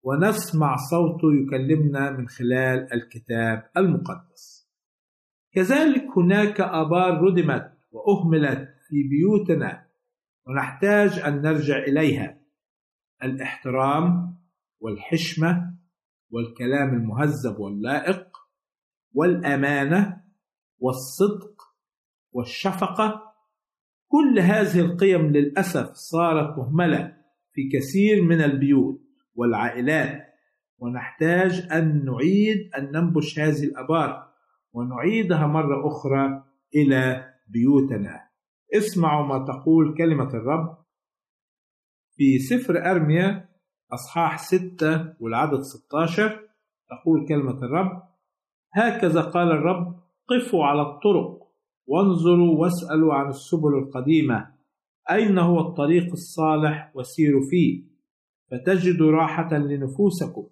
ونسمع 0.03 0.75
صوته 0.75 1.33
يكلمنا 1.33 2.11
من 2.11 2.27
خلال 2.27 2.93
الكتاب 2.93 3.69
المقدس. 3.77 4.69
كذلك 5.53 6.17
هناك 6.17 6.61
آبار 6.61 7.21
ردمت 7.21 7.71
وأهملت 7.91 8.69
في 8.87 9.03
بيوتنا 9.03 9.87
ونحتاج 10.47 11.19
أن 11.19 11.41
نرجع 11.41 11.77
إليها. 11.77 12.41
الإحترام 13.23 14.37
والحشمة 14.79 15.75
والكلام 16.31 16.89
المهذب 16.89 17.59
واللائق 17.59 18.37
والأمانة 19.13 20.23
والصدق 20.79 21.61
والشفقة 22.31 23.34
كل 24.07 24.39
هذه 24.39 24.79
القيم 24.79 25.21
للأسف 25.27 25.91
صارت 25.93 26.57
مهملة 26.57 27.17
في 27.53 27.69
كثير 27.73 28.21
من 28.21 28.41
البيوت 28.41 29.01
والعائلات 29.35 30.25
ونحتاج 30.77 31.67
أن 31.71 32.05
نعيد 32.05 32.69
أن 32.77 32.91
ننبش 32.91 33.39
هذه 33.39 33.63
الأبار 33.63 34.27
ونعيدها 34.73 35.47
مرة 35.47 35.87
أخرى 35.87 36.43
إلى 36.75 37.33
بيوتنا. 37.47 38.29
اسمعوا 38.77 39.25
ما 39.25 39.45
تقول 39.45 39.97
كلمة 39.97 40.29
الرب 40.29 40.77
في 42.15 42.39
سفر 42.39 42.91
أرميا 42.91 43.49
أصحاح 43.93 44.37
ستة 44.37 45.13
والعدد 45.19 45.61
16 45.61 46.49
تقول 46.89 47.27
كلمة 47.27 47.63
الرب 47.63 48.03
هكذا 48.73 49.21
قال 49.21 49.51
الرب 49.51 49.99
قفوا 50.27 50.65
على 50.65 50.81
الطرق 50.81 51.44
وانظروا 51.87 52.57
واسألوا 52.57 53.13
عن 53.13 53.29
السبل 53.29 53.73
القديمة. 53.77 54.55
أين 55.11 55.37
هو 55.37 55.59
الطريق 55.59 56.11
الصالح 56.11 56.91
وسيروا 56.95 57.49
فيه؟ 57.49 57.83
فتجدوا 58.51 59.11
راحة 59.11 59.57
لنفوسكم. 59.57 60.47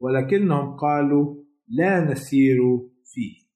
ولكنهم 0.00 0.76
قالوا 0.76 1.34
لا 1.68 2.12
نسير 2.12 2.58
فيه. 3.04 3.46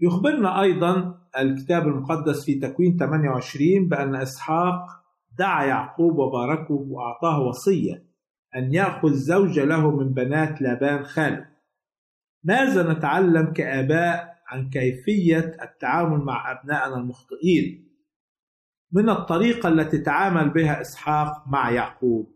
يخبرنا 0.00 0.60
أيضا 0.62 1.20
الكتاب 1.38 1.88
المقدس 1.88 2.44
في 2.44 2.54
تكوين 2.54 2.96
28 2.96 3.88
بأن 3.88 4.14
إسحاق 4.14 4.86
دعا 5.38 5.64
يعقوب 5.64 6.18
وباركه 6.18 6.74
وأعطاه 6.74 7.40
وصية 7.40 8.04
أن 8.56 8.74
يأخذ 8.74 9.12
زوجة 9.12 9.64
له 9.64 9.90
من 9.96 10.14
بنات 10.14 10.62
لابان 10.62 11.02
خاله. 11.04 11.48
ماذا 12.44 12.92
نتعلم 12.92 13.52
كآباء 13.52 14.33
عن 14.54 14.70
كيفية 14.70 15.56
التعامل 15.62 16.18
مع 16.18 16.52
أبنائنا 16.52 16.96
المخطئين. 16.96 17.94
من 18.92 19.08
الطريقة 19.10 19.68
التي 19.68 19.98
تعامل 19.98 20.50
بها 20.50 20.80
إسحاق 20.80 21.48
مع 21.48 21.70
يعقوب. 21.70 22.34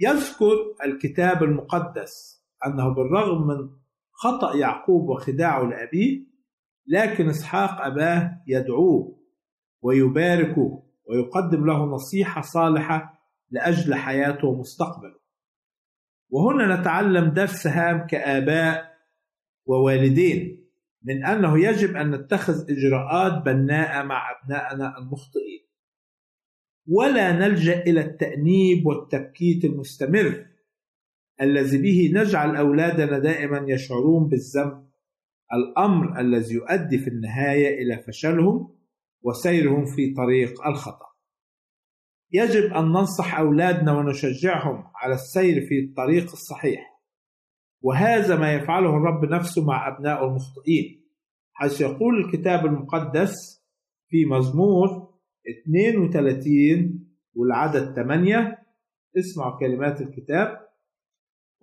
يذكر 0.00 0.54
الكتاب 0.84 1.42
المقدس 1.42 2.44
أنه 2.66 2.94
بالرغم 2.94 3.46
من 3.46 3.70
خطأ 4.12 4.56
يعقوب 4.56 5.08
وخداعه 5.08 5.62
لأبيه 5.62 6.26
لكن 6.86 7.28
إسحاق 7.28 7.80
أباه 7.80 8.42
يدعوه 8.46 9.18
ويباركه 9.82 10.82
ويقدم 11.04 11.66
له 11.66 11.84
نصيحة 11.84 12.40
صالحة 12.40 13.20
لأجل 13.50 13.94
حياته 13.94 14.48
ومستقبله. 14.48 15.18
وهنا 16.30 16.80
نتعلم 16.80 17.30
درس 17.30 17.66
هام 17.66 18.06
كآباء 18.06 18.94
ووالدين. 19.66 20.63
من 21.04 21.24
أنه 21.24 21.58
يجب 21.58 21.96
أن 21.96 22.10
نتخذ 22.10 22.70
إجراءات 22.70 23.42
بناءة 23.42 24.02
مع 24.02 24.30
أبنائنا 24.30 24.98
المخطئين. 24.98 25.64
ولا 26.88 27.32
نلجأ 27.32 27.82
إلى 27.82 28.00
التأنيب 28.00 28.86
والتبكيت 28.86 29.64
المستمر 29.64 30.46
الذي 31.40 31.78
به 31.78 32.20
نجعل 32.20 32.56
أولادنا 32.56 33.18
دائما 33.18 33.64
يشعرون 33.68 34.28
بالذنب 34.28 34.88
الأمر 35.52 36.20
الذي 36.20 36.54
يؤدي 36.54 36.98
في 36.98 37.08
النهاية 37.08 37.82
إلى 37.82 38.02
فشلهم 38.02 38.74
وسيرهم 39.22 39.84
في 39.84 40.14
طريق 40.14 40.66
الخطأ. 40.66 41.06
يجب 42.32 42.72
أن 42.72 42.84
ننصح 42.84 43.38
أولادنا 43.38 43.92
ونشجعهم 43.92 44.84
على 44.94 45.14
السير 45.14 45.66
في 45.66 45.80
الطريق 45.80 46.32
الصحيح. 46.32 46.93
وهذا 47.84 48.36
ما 48.36 48.52
يفعله 48.52 48.96
الرب 48.96 49.24
نفسه 49.24 49.64
مع 49.64 49.88
أبنائه 49.88 50.24
المخطئين. 50.24 51.04
حيث 51.52 51.80
يقول 51.80 52.24
الكتاب 52.24 52.66
المقدس 52.66 53.32
في 54.08 54.24
مزمور 54.24 55.14
32 55.66 57.08
والعدد 57.34 57.94
8 57.94 58.58
اسمعوا 59.18 59.58
كلمات 59.58 60.00
الكتاب. 60.00 60.68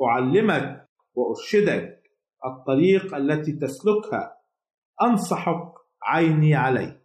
أعلمك 0.02 0.90
وأرشدك 1.14 2.04
الطريق 2.46 3.16
التي 3.16 3.52
تسلكها. 3.52 4.38
أنصحك 5.02 5.74
عيني 6.04 6.56
عليك. 6.56 7.02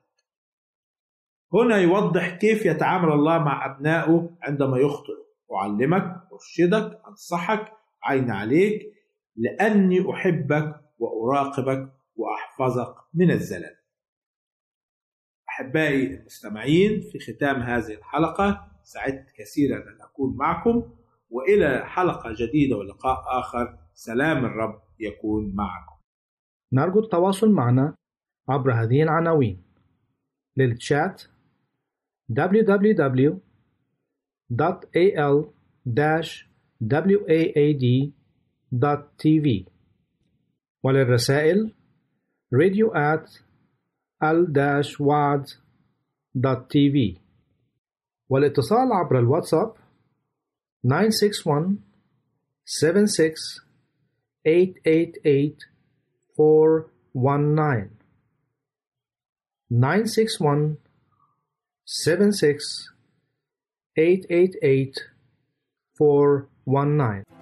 هنا 1.54 1.76
يوضح 1.76 2.36
كيف 2.36 2.66
يتعامل 2.66 3.12
الله 3.12 3.38
مع 3.38 3.66
أبنائه 3.66 4.36
عندما 4.42 4.78
يخطئ. 4.78 5.26
أعلمك 5.52 6.20
أرشدك 6.32 7.00
أنصحك 7.08 7.72
عين 8.02 8.30
عليك. 8.30 8.95
لأني 9.36 10.10
أحبك 10.10 10.80
وأراقبك 10.98 11.92
وأحفظك 12.16 12.94
من 13.14 13.30
الزلل. 13.30 13.76
أحبائي 15.48 16.06
المستمعين 16.06 17.00
في 17.00 17.18
ختام 17.18 17.56
هذه 17.56 17.94
الحلقة 17.94 18.68
سعدت 18.82 19.30
كثيرا 19.36 19.76
أن 19.76 20.00
أكون 20.00 20.36
معكم 20.36 20.90
وإلى 21.30 21.86
حلقة 21.86 22.34
جديدة 22.38 22.76
ولقاء 22.76 23.40
آخر 23.40 23.78
سلام 23.94 24.44
الرب 24.44 24.82
يكون 25.00 25.54
معكم. 25.54 25.96
نرجو 26.72 27.00
التواصل 27.00 27.50
معنا 27.50 27.94
عبر 28.48 28.72
هذه 28.72 29.02
العناوين. 29.02 29.62
للتشات 30.56 31.22
www.al-waad.tv 38.72 39.66
وللرسائل 40.82 41.74
radio 42.52 42.92
at 42.94 43.28
al-waad.tv 44.22 45.46
والاتصال 48.28 48.92
عبر 48.92 49.18
الواتساب 49.18 49.74
961 50.84 51.78
76 52.64 53.60
888 54.44 55.56
419 56.36 57.90
961 59.70 60.76
76 61.84 62.92
888 63.96 65.10
419 65.98 67.35